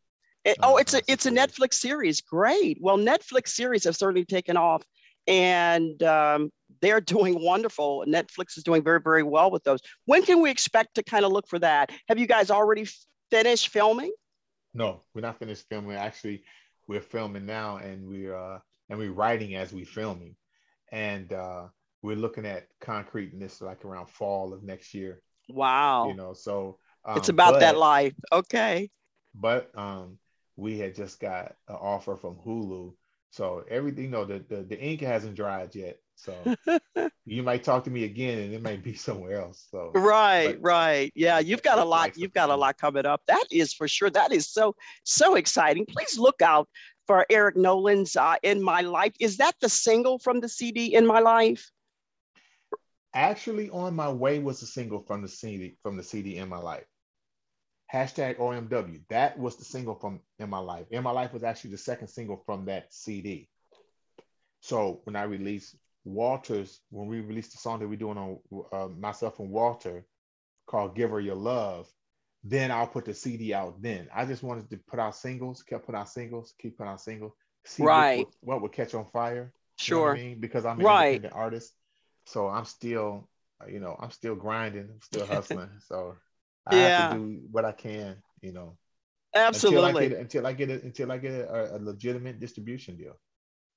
It, 0.44 0.58
oh, 0.62 0.78
it's 0.78 0.94
a 0.94 1.02
it's 1.08 1.26
a 1.26 1.32
Netflix 1.32 1.76
series. 1.76 2.20
Great. 2.22 2.78
Well, 2.82 2.98
Netflix 2.98 3.50
series 3.50 3.86
have 3.86 3.96
certainly 3.96 4.26
taken 4.26 4.58
off, 4.58 4.84
and 5.28 6.02
um, 6.04 6.52
they're 6.82 7.02
doing 7.16 7.42
wonderful. 7.42 8.04
Netflix 8.08 8.58
is 8.58 8.64
doing 8.64 8.84
very, 8.84 9.00
very 9.02 9.24
well 9.24 9.50
with 9.50 9.64
those. 9.64 9.80
When 10.06 10.24
can 10.24 10.42
we 10.42 10.52
expect 10.52 10.96
to 10.96 11.04
kind 11.04 11.24
of 11.24 11.32
look 11.32 11.48
for 11.48 11.60
that? 11.60 11.92
Have 12.10 12.20
you 12.20 12.28
guys 12.28 12.52
already 12.52 12.88
finished 13.32 13.70
filming? 13.70 14.12
No, 14.74 15.04
we're 15.14 15.22
not 15.22 15.40
finished 15.40 15.66
filming. 15.70 15.96
Actually, 15.96 16.44
we're 16.88 17.02
filming 17.02 17.46
now, 17.46 17.78
and 17.78 18.06
we're 18.06 18.36
uh, 18.36 18.60
and 18.90 19.00
we're 19.00 19.14
writing 19.14 19.56
as 19.56 19.72
we're 19.72 19.86
filming, 19.86 20.36
and 20.92 21.32
uh, 21.32 21.68
we're 22.02 22.18
looking 22.18 22.46
at 22.46 22.68
concrete 22.82 23.32
in 23.32 23.40
this 23.40 23.62
like 23.62 23.86
around 23.86 24.10
fall 24.10 24.54
of 24.54 24.64
next 24.64 24.94
year. 24.94 25.22
Wow. 25.50 26.10
You 26.10 26.16
know, 26.16 26.34
so 26.34 26.78
um, 27.06 27.18
it's 27.18 27.30
about 27.30 27.54
but, 27.54 27.60
that 27.60 27.78
life. 27.78 28.14
Okay. 28.32 28.90
But 29.36 29.72
um, 29.76 30.18
we 30.56 30.78
had 30.78 30.96
just 30.96 31.20
got 31.20 31.56
an 31.68 31.76
offer 31.76 32.16
from 32.16 32.36
Hulu 32.36 32.94
so 33.34 33.66
everything, 33.68 34.04
you 34.04 34.10
know, 34.12 34.26
the, 34.26 34.46
the, 34.48 34.58
the 34.58 34.80
ink 34.80 35.02
hasn't 35.02 35.34
dried 35.34 35.74
yet. 35.74 35.98
So 36.16 36.36
you 37.26 37.42
might 37.42 37.64
talk 37.64 37.84
to 37.86 37.90
me 37.90 38.04
again 38.04 38.38
and 38.38 38.54
it 38.54 38.62
might 38.62 38.84
be 38.84 38.94
somewhere 38.94 39.42
else. 39.42 39.66
So 39.72 39.92
right, 39.96 40.54
but, 40.54 40.62
right. 40.62 41.12
Yeah, 41.16 41.40
you've 41.40 41.64
got 41.64 41.80
a 41.80 41.84
lot, 41.84 42.16
you've 42.16 42.34
got 42.34 42.52
a 42.52 42.56
lot 42.56 42.78
coming 42.78 43.08
up. 43.08 43.22
That 43.28 43.46
is 43.52 43.74
for 43.74 43.88
sure. 43.88 44.12
That 44.12 44.32
is 44.32 44.52
so, 44.52 44.76
so 45.04 45.34
exciting. 45.34 45.88
Please 45.88 46.20
look 46.20 46.44
out 46.44 46.70
for 47.08 47.26
Eric 47.32 47.58
Nolan's 47.58 48.16
uh, 48.16 48.36
In 48.44 48.62
My 48.62 48.82
Life. 48.82 49.14
Is 49.20 49.38
that 49.38 49.56
the 49.62 49.70
single 49.70 50.20
from 50.20 50.40
the 50.40 50.48
CD 50.48 50.94
In 50.94 51.08
My 51.08 51.20
Life? 51.20 51.72
Actually, 53.16 53.72
On 53.72 53.96
My 53.96 54.10
Way 54.10 54.38
was 54.38 54.62
a 54.62 54.68
single 54.68 55.02
from 55.02 55.24
the 55.24 55.28
CD 55.28 55.76
from 55.82 55.98
the 55.98 56.04
CD 56.04 56.38
In 56.38 56.50
My 56.50 56.60
Life 56.60 56.86
hashtag 57.94 58.38
OMW. 58.40 59.02
That 59.10 59.38
was 59.38 59.56
the 59.56 59.66
single 59.66 59.96
from 59.96 60.20
In 60.40 60.50
My 60.50 60.60
Life. 60.60 60.88
In 60.90 61.04
My 61.04 61.12
Life 61.12 61.32
was 61.32 61.44
actually 61.44 61.72
the 61.72 61.78
second 61.78 62.08
single 62.08 62.42
from 62.46 62.66
that 62.66 62.94
CD. 62.94 63.50
So 64.62 65.02
when 65.04 65.16
I 65.16 65.24
released 65.24 65.76
Walter's, 66.04 66.82
when 66.90 67.08
we 67.08 67.22
released 67.22 67.52
the 67.52 67.60
song 67.60 67.80
that 67.80 67.88
we're 67.88 67.98
doing 67.98 68.18
on 68.18 68.40
uh, 68.72 68.88
myself 68.88 69.40
and 69.40 69.50
Walter 69.50 70.06
called 70.66 70.96
Give 70.96 71.12
Her 71.12 71.20
Your 71.20 71.36
Love, 71.36 71.88
then 72.44 72.72
I'll 72.72 72.88
put 72.88 73.06
the 73.06 73.14
CD 73.14 73.54
out 73.54 73.82
then. 73.82 74.10
I 74.14 74.26
just 74.26 74.44
wanted 74.44 74.70
to 74.72 74.78
put 74.78 75.00
out 75.00 75.16
singles, 75.16 75.62
kept 75.62 75.86
putting 75.86 76.00
out 76.00 76.10
singles, 76.10 76.54
keep 76.60 76.78
putting 76.78 76.92
out 76.92 77.02
singles, 77.02 77.34
see 77.64 77.84
right. 77.84 78.20
what, 78.20 78.28
what 78.42 78.62
would 78.64 78.72
catch 78.72 78.94
on 78.96 79.06
fire. 79.06 79.54
Sure. 79.78 80.16
You 80.16 80.24
know 80.24 80.28
I 80.28 80.30
mean? 80.30 80.40
Because 80.40 80.66
I'm 80.66 80.80
an 80.80 80.86
right. 80.86 81.08
independent 81.08 81.36
artist. 81.36 81.74
So 82.26 82.48
I'm 82.48 82.66
still, 82.66 83.30
you 83.70 83.80
know, 83.80 83.98
I'm 84.00 84.12
still 84.12 84.36
grinding, 84.36 84.90
I'm 84.90 85.02
still 85.02 85.26
hustling. 85.26 85.70
so 85.88 86.16
I 86.68 86.76
yeah. 86.76 87.00
have 87.00 87.12
to 87.14 87.18
do 87.18 87.42
what 87.52 87.66
I 87.66 87.72
can, 87.72 88.18
you 88.42 88.54
know. 88.54 88.78
Absolutely. 89.36 89.78
Until 89.78 89.96
I 89.96 90.04
get 90.04 90.12
it, 90.12 90.20
until 90.20 90.48
I 90.48 90.54
get 90.54 90.70
it, 90.70 90.84
until 90.84 91.12
I 91.12 91.18
get 91.18 91.32
a, 91.32 91.76
a 91.76 91.80
legitimate 91.80 92.40
distribution 92.40 92.96
deal. 92.96 93.20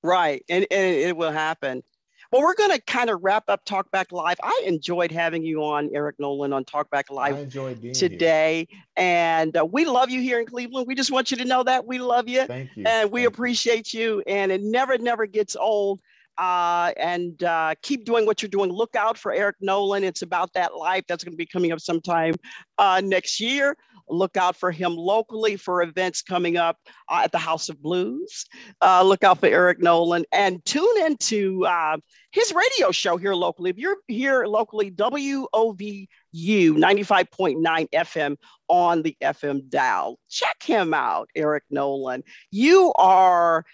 Right, 0.03 0.43
and, 0.47 0.65
and 0.69 0.95
it 0.95 1.17
will 1.17 1.31
happen. 1.31 1.83
Well, 2.31 2.41
we're 2.41 2.55
going 2.55 2.71
to 2.71 2.81
kind 2.81 3.09
of 3.09 3.23
wrap 3.23 3.45
up 3.47 3.63
Talkback 3.63 4.11
Live. 4.11 4.37
I 4.43 4.63
enjoyed 4.65 5.11
having 5.11 5.43
you 5.43 5.63
on, 5.63 5.89
Eric 5.93 6.17
Nolan, 6.19 6.51
on 6.51 6.65
Talkback 6.65 7.09
Live 7.09 7.35
I 7.35 7.39
enjoyed 7.39 7.81
being 7.81 7.93
today. 7.93 8.67
Here. 8.69 8.79
And 8.97 9.55
uh, 9.55 9.65
we 9.65 9.85
love 9.85 10.09
you 10.09 10.19
here 10.19 10.39
in 10.39 10.45
Cleveland. 10.45 10.87
We 10.87 10.95
just 10.95 11.09
want 11.09 11.31
you 11.31 11.37
to 11.37 11.45
know 11.45 11.63
that 11.63 11.85
we 11.85 11.99
love 11.99 12.27
you. 12.27 12.45
Thank 12.45 12.75
you. 12.75 12.83
And 12.85 13.11
we 13.11 13.21
Thank 13.21 13.33
appreciate 13.33 13.93
you. 13.93 14.17
you. 14.17 14.23
And 14.27 14.51
it 14.51 14.61
never, 14.61 14.97
never 14.97 15.25
gets 15.25 15.55
old 15.55 16.01
uh, 16.37 16.91
and 16.97 17.41
uh, 17.43 17.75
keep 17.81 18.05
doing 18.05 18.25
what 18.25 18.41
you're 18.41 18.49
doing. 18.49 18.71
Look 18.71 18.95
out 18.95 19.17
for 19.17 19.33
Eric 19.33 19.57
Nolan. 19.61 20.03
It's 20.03 20.21
about 20.21 20.53
that 20.53 20.75
life. 20.75 21.03
That's 21.07 21.23
going 21.23 21.33
to 21.33 21.37
be 21.37 21.45
coming 21.45 21.71
up 21.71 21.79
sometime 21.79 22.35
uh, 22.77 23.01
next 23.03 23.39
year. 23.39 23.75
Look 24.09 24.37
out 24.37 24.55
for 24.55 24.71
him 24.71 24.95
locally 24.95 25.57
for 25.57 25.81
events 25.81 26.21
coming 26.21 26.55
up 26.55 26.77
uh, 27.09 27.21
at 27.25 27.31
the 27.31 27.37
House 27.37 27.67
of 27.67 27.81
Blues. 27.81 28.45
Uh, 28.81 29.03
look 29.03 29.23
out 29.23 29.39
for 29.39 29.47
Eric 29.47 29.81
Nolan 29.81 30.23
and 30.31 30.63
tune 30.63 31.05
into 31.05 31.65
uh, 31.65 31.97
his 32.31 32.53
radio 32.53 32.91
show 32.91 33.17
here 33.17 33.33
locally. 33.33 33.69
If 33.69 33.77
you're 33.77 33.97
here 34.07 34.45
locally, 34.45 34.91
WOVU 34.91 36.07
95.9 36.33 37.89
FM 37.93 38.37
on 38.69 39.01
the 39.01 39.17
FM 39.21 39.69
dial. 39.69 40.19
Check 40.29 40.63
him 40.63 40.93
out, 40.93 41.29
Eric 41.35 41.63
Nolan. 41.69 42.23
You 42.49 42.93
are, 42.95 43.65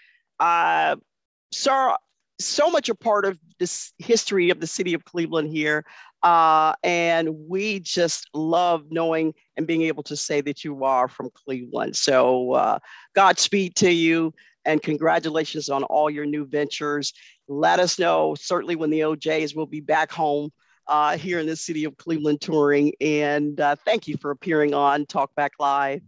sir, 1.52 1.94
so 2.40 2.70
much 2.70 2.88
a 2.88 2.94
part 2.94 3.24
of 3.24 3.38
this 3.58 3.92
history 3.98 4.50
of 4.50 4.60
the 4.60 4.66
city 4.66 4.94
of 4.94 5.04
Cleveland 5.04 5.50
here. 5.50 5.84
Uh, 6.22 6.72
and 6.82 7.28
we 7.48 7.80
just 7.80 8.28
love 8.32 8.84
knowing 8.90 9.34
and 9.56 9.66
being 9.66 9.82
able 9.82 10.02
to 10.02 10.16
say 10.16 10.40
that 10.40 10.64
you 10.64 10.82
are 10.84 11.06
from 11.06 11.30
Cleveland. 11.34 11.96
So, 11.96 12.52
uh, 12.52 12.78
Godspeed 13.14 13.76
to 13.76 13.90
you 13.90 14.32
and 14.64 14.82
congratulations 14.82 15.68
on 15.68 15.84
all 15.84 16.08
your 16.08 16.24
new 16.24 16.46
ventures. 16.46 17.12
Let 17.46 17.78
us 17.78 17.98
know, 17.98 18.34
certainly, 18.34 18.74
when 18.74 18.88
the 18.88 19.04
O'Jays 19.04 19.54
will 19.54 19.66
be 19.66 19.80
back 19.80 20.10
home 20.10 20.50
uh, 20.86 21.18
here 21.18 21.38
in 21.40 21.46
the 21.46 21.56
city 21.56 21.84
of 21.84 21.96
Cleveland 21.98 22.40
touring. 22.40 22.92
And 23.00 23.60
uh, 23.60 23.76
thank 23.84 24.08
you 24.08 24.16
for 24.16 24.30
appearing 24.30 24.72
on 24.72 25.04
Talkback 25.04 25.50
Live. 25.60 26.00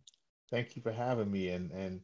Thank 0.50 0.76
you 0.76 0.82
for 0.82 0.92
having 0.92 1.30
me. 1.30 1.50
And, 1.50 1.70
and, 1.72 2.00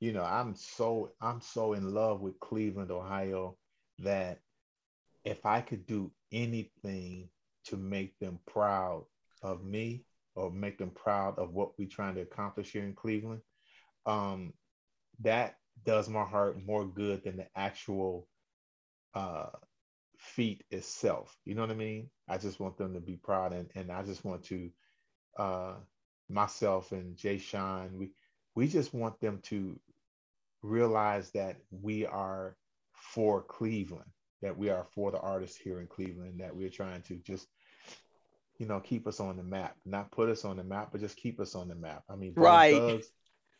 you 0.00 0.12
know, 0.12 0.24
I'm 0.24 0.56
so 0.56 1.12
I'm 1.20 1.40
so 1.40 1.74
in 1.74 1.94
love 1.94 2.20
with 2.20 2.40
Cleveland, 2.40 2.90
Ohio 2.90 3.56
that 4.02 4.40
if 5.24 5.44
I 5.46 5.60
could 5.60 5.86
do 5.86 6.10
anything 6.32 7.28
to 7.66 7.76
make 7.76 8.18
them 8.18 8.38
proud 8.46 9.04
of 9.42 9.64
me 9.64 10.04
or 10.34 10.50
make 10.50 10.78
them 10.78 10.90
proud 10.90 11.38
of 11.38 11.52
what 11.52 11.78
we're 11.78 11.88
trying 11.88 12.14
to 12.16 12.22
accomplish 12.22 12.72
here 12.72 12.84
in 12.84 12.94
Cleveland, 12.94 13.42
um, 14.06 14.52
that 15.20 15.56
does 15.84 16.08
my 16.08 16.24
heart 16.24 16.64
more 16.64 16.84
good 16.84 17.24
than 17.24 17.36
the 17.36 17.46
actual 17.56 18.28
uh, 19.14 19.50
feat 20.16 20.64
itself. 20.70 21.36
You 21.44 21.54
know 21.54 21.62
what 21.62 21.70
I 21.70 21.74
mean? 21.74 22.10
I 22.28 22.38
just 22.38 22.60
want 22.60 22.76
them 22.78 22.94
to 22.94 23.00
be 23.00 23.16
proud 23.16 23.52
and, 23.52 23.70
and 23.74 23.90
I 23.90 24.02
just 24.02 24.24
want 24.24 24.44
to 24.44 24.70
uh, 25.36 25.74
myself 26.28 26.92
and 26.92 27.16
Jay 27.16 27.38
Sean, 27.38 27.90
we 27.98 28.10
we 28.54 28.68
just 28.68 28.92
want 28.92 29.20
them 29.20 29.40
to 29.44 29.78
realize 30.62 31.30
that 31.30 31.56
we 31.70 32.06
are 32.06 32.56
for 33.02 33.42
Cleveland, 33.42 34.10
that 34.40 34.56
we 34.56 34.70
are 34.70 34.86
for 34.94 35.10
the 35.10 35.18
artists 35.18 35.56
here 35.56 35.80
in 35.80 35.86
Cleveland, 35.86 36.40
that 36.40 36.54
we're 36.54 36.70
trying 36.70 37.02
to 37.02 37.16
just, 37.16 37.48
you 38.58 38.66
know, 38.66 38.80
keep 38.80 39.06
us 39.06 39.20
on 39.20 39.36
the 39.36 39.42
map, 39.42 39.76
not 39.84 40.10
put 40.12 40.28
us 40.28 40.44
on 40.44 40.56
the 40.56 40.64
map, 40.64 40.90
but 40.92 41.00
just 41.00 41.16
keep 41.16 41.40
us 41.40 41.54
on 41.54 41.68
the 41.68 41.74
map. 41.74 42.04
I 42.08 42.14
mean, 42.14 42.32
Bone 42.32 42.44
Right. 42.44 42.80
Thugs, 42.80 43.06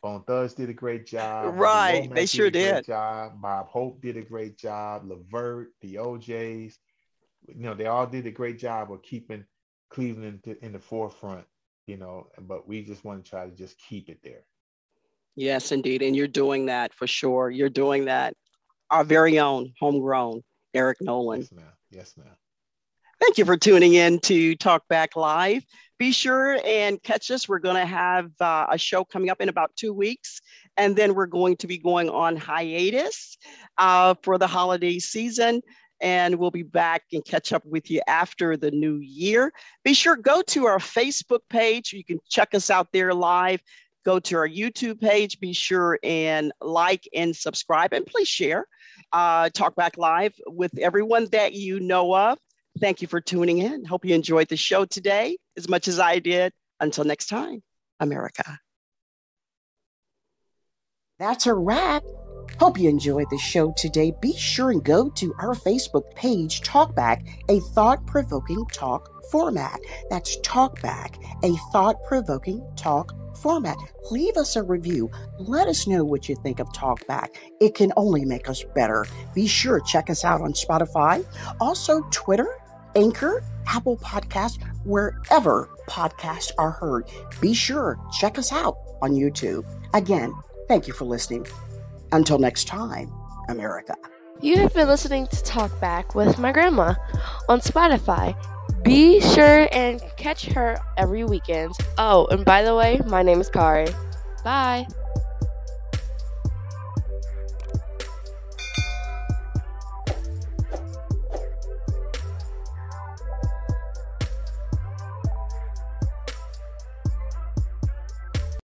Bone 0.01 0.23
Thugs 0.23 0.53
did 0.53 0.69
a 0.69 0.73
great 0.73 1.05
job. 1.05 1.55
Right, 1.57 2.09
they 2.13 2.25
sure 2.25 2.47
a 2.47 2.51
great 2.51 2.61
did. 2.61 2.85
Job. 2.85 3.41
Bob 3.41 3.67
Hope 3.67 4.01
did 4.01 4.17
a 4.17 4.21
great 4.21 4.57
job. 4.57 5.05
Levert, 5.05 5.69
the 5.81 5.99
O'Jays, 5.99 6.77
you 7.47 7.63
know, 7.63 7.73
they 7.73 7.85
all 7.85 8.07
did 8.07 8.25
a 8.25 8.31
great 8.31 8.57
job 8.57 8.91
of 8.91 9.01
keeping 9.01 9.45
Cleveland 9.89 10.43
to- 10.43 10.63
in 10.63 10.73
the 10.73 10.79
forefront, 10.79 11.45
you 11.85 11.97
know, 11.97 12.27
but 12.39 12.67
we 12.67 12.83
just 12.83 13.03
want 13.03 13.23
to 13.23 13.29
try 13.29 13.45
to 13.45 13.55
just 13.55 13.77
keep 13.77 14.09
it 14.09 14.19
there. 14.23 14.45
Yes, 15.35 15.71
indeed. 15.71 16.01
And 16.01 16.15
you're 16.15 16.27
doing 16.27 16.67
that 16.67 16.93
for 16.93 17.07
sure. 17.07 17.49
You're 17.49 17.69
doing 17.69 18.05
that. 18.05 18.35
Our 18.93 19.03
very 19.03 19.39
own 19.39 19.73
homegrown 19.79 20.43
Eric 20.75 20.99
Nolan. 21.01 21.41
Yes, 21.41 21.51
ma'am. 21.51 21.65
Yes, 21.89 22.13
ma'am. 22.15 22.27
Thank 23.19 23.39
you 23.39 23.45
for 23.45 23.57
tuning 23.57 23.95
in 23.95 24.19
to 24.19 24.55
Talk 24.55 24.87
Back 24.87 25.15
Live. 25.15 25.65
Be 25.97 26.11
sure 26.11 26.59
and 26.63 27.01
catch 27.01 27.31
us. 27.31 27.49
We're 27.49 27.57
going 27.57 27.77
to 27.77 27.87
have 27.87 28.29
uh, 28.39 28.67
a 28.69 28.77
show 28.77 29.03
coming 29.03 29.31
up 29.31 29.41
in 29.41 29.49
about 29.49 29.75
two 29.75 29.93
weeks, 29.93 30.41
and 30.77 30.95
then 30.95 31.15
we're 31.15 31.25
going 31.25 31.57
to 31.57 31.67
be 31.67 31.79
going 31.79 32.07
on 32.07 32.37
hiatus 32.37 33.35
uh, 33.79 34.13
for 34.21 34.37
the 34.37 34.45
holiday 34.45 34.99
season. 34.99 35.63
And 35.99 36.35
we'll 36.35 36.51
be 36.51 36.61
back 36.61 37.03
and 37.13 37.25
catch 37.25 37.51
up 37.51 37.65
with 37.65 37.89
you 37.89 38.01
after 38.07 38.57
the 38.57 38.69
new 38.69 38.97
year. 38.97 39.51
Be 39.83 39.95
sure 39.95 40.15
go 40.15 40.43
to 40.49 40.65
our 40.65 40.77
Facebook 40.77 41.39
page. 41.49 41.93
You 41.93 42.03
can 42.05 42.19
check 42.29 42.53
us 42.53 42.69
out 42.69 42.89
there 42.91 43.11
live. 43.11 43.61
Go 44.05 44.19
to 44.19 44.37
our 44.37 44.47
YouTube 44.47 44.99
page. 44.99 45.39
Be 45.39 45.53
sure 45.53 45.99
and 46.03 46.51
like 46.61 47.07
and 47.15 47.35
subscribe, 47.35 47.93
and 47.93 48.05
please 48.05 48.27
share 48.27 48.67
uh, 49.11 49.49
Talk 49.49 49.75
Back 49.75 49.97
Live 49.97 50.33
with 50.47 50.77
everyone 50.77 51.27
that 51.31 51.53
you 51.53 51.79
know 51.79 52.15
of. 52.15 52.37
Thank 52.79 53.01
you 53.01 53.07
for 53.07 53.21
tuning 53.21 53.59
in. 53.59 53.85
Hope 53.85 54.03
you 54.03 54.15
enjoyed 54.15 54.47
the 54.49 54.57
show 54.57 54.85
today 54.85 55.37
as 55.55 55.69
much 55.69 55.87
as 55.87 55.99
I 55.99 56.19
did. 56.19 56.51
Until 56.79 57.03
next 57.03 57.27
time, 57.27 57.61
America. 57.99 58.59
That's 61.19 61.45
a 61.45 61.53
wrap. 61.53 62.03
Hope 62.59 62.77
you 62.77 62.89
enjoyed 62.89 63.27
the 63.29 63.37
show 63.37 63.73
today. 63.77 64.11
Be 64.21 64.35
sure 64.35 64.71
and 64.71 64.83
go 64.83 65.09
to 65.11 65.33
our 65.39 65.53
Facebook 65.53 66.13
page, 66.15 66.61
Talkback, 66.61 67.25
a 67.49 67.59
thought 67.59 68.05
provoking 68.05 68.65
talk 68.73 69.12
format. 69.31 69.79
That's 70.09 70.37
Talkback, 70.39 71.15
a 71.43 71.55
thought 71.71 72.03
provoking 72.05 72.65
talk 72.75 73.13
format. 73.37 73.77
Leave 74.11 74.37
us 74.37 74.55
a 74.55 74.63
review. 74.63 75.11
Let 75.39 75.67
us 75.67 75.87
know 75.87 76.03
what 76.03 76.29
you 76.29 76.35
think 76.35 76.59
of 76.59 76.67
Talkback. 76.69 77.27
It 77.59 77.75
can 77.75 77.91
only 77.97 78.25
make 78.25 78.49
us 78.49 78.63
better. 78.75 79.05
Be 79.33 79.47
sure 79.47 79.79
check 79.81 80.09
us 80.09 80.23
out 80.23 80.41
on 80.41 80.53
Spotify, 80.53 81.25
also 81.59 82.01
Twitter, 82.11 82.47
Anchor, 82.95 83.43
Apple 83.67 83.97
Podcast, 83.97 84.61
wherever 84.85 85.69
podcasts 85.87 86.51
are 86.57 86.71
heard. 86.71 87.09
Be 87.41 87.53
sure 87.53 87.99
check 88.11 88.37
us 88.37 88.51
out 88.51 88.77
on 89.01 89.11
YouTube. 89.11 89.65
Again, 89.93 90.33
thank 90.67 90.87
you 90.87 90.93
for 90.93 91.05
listening. 91.05 91.45
Until 92.11 92.37
next 92.37 92.65
time, 92.65 93.11
America. 93.49 93.95
You 94.41 94.57
have 94.57 94.73
been 94.73 94.87
listening 94.87 95.27
to 95.27 95.43
Talk 95.43 95.79
Back 95.79 96.15
with 96.15 96.37
my 96.37 96.51
grandma 96.51 96.95
on 97.47 97.61
Spotify. 97.61 98.35
Be 98.83 99.21
sure 99.21 99.67
and 99.71 100.01
catch 100.17 100.45
her 100.47 100.77
every 100.97 101.23
weekend. 101.23 101.73
Oh, 101.97 102.27
and 102.31 102.43
by 102.43 102.63
the 102.63 102.75
way, 102.75 102.99
my 103.05 103.23
name 103.23 103.39
is 103.39 103.49
Kari. 103.49 103.87
Bye. 104.43 104.85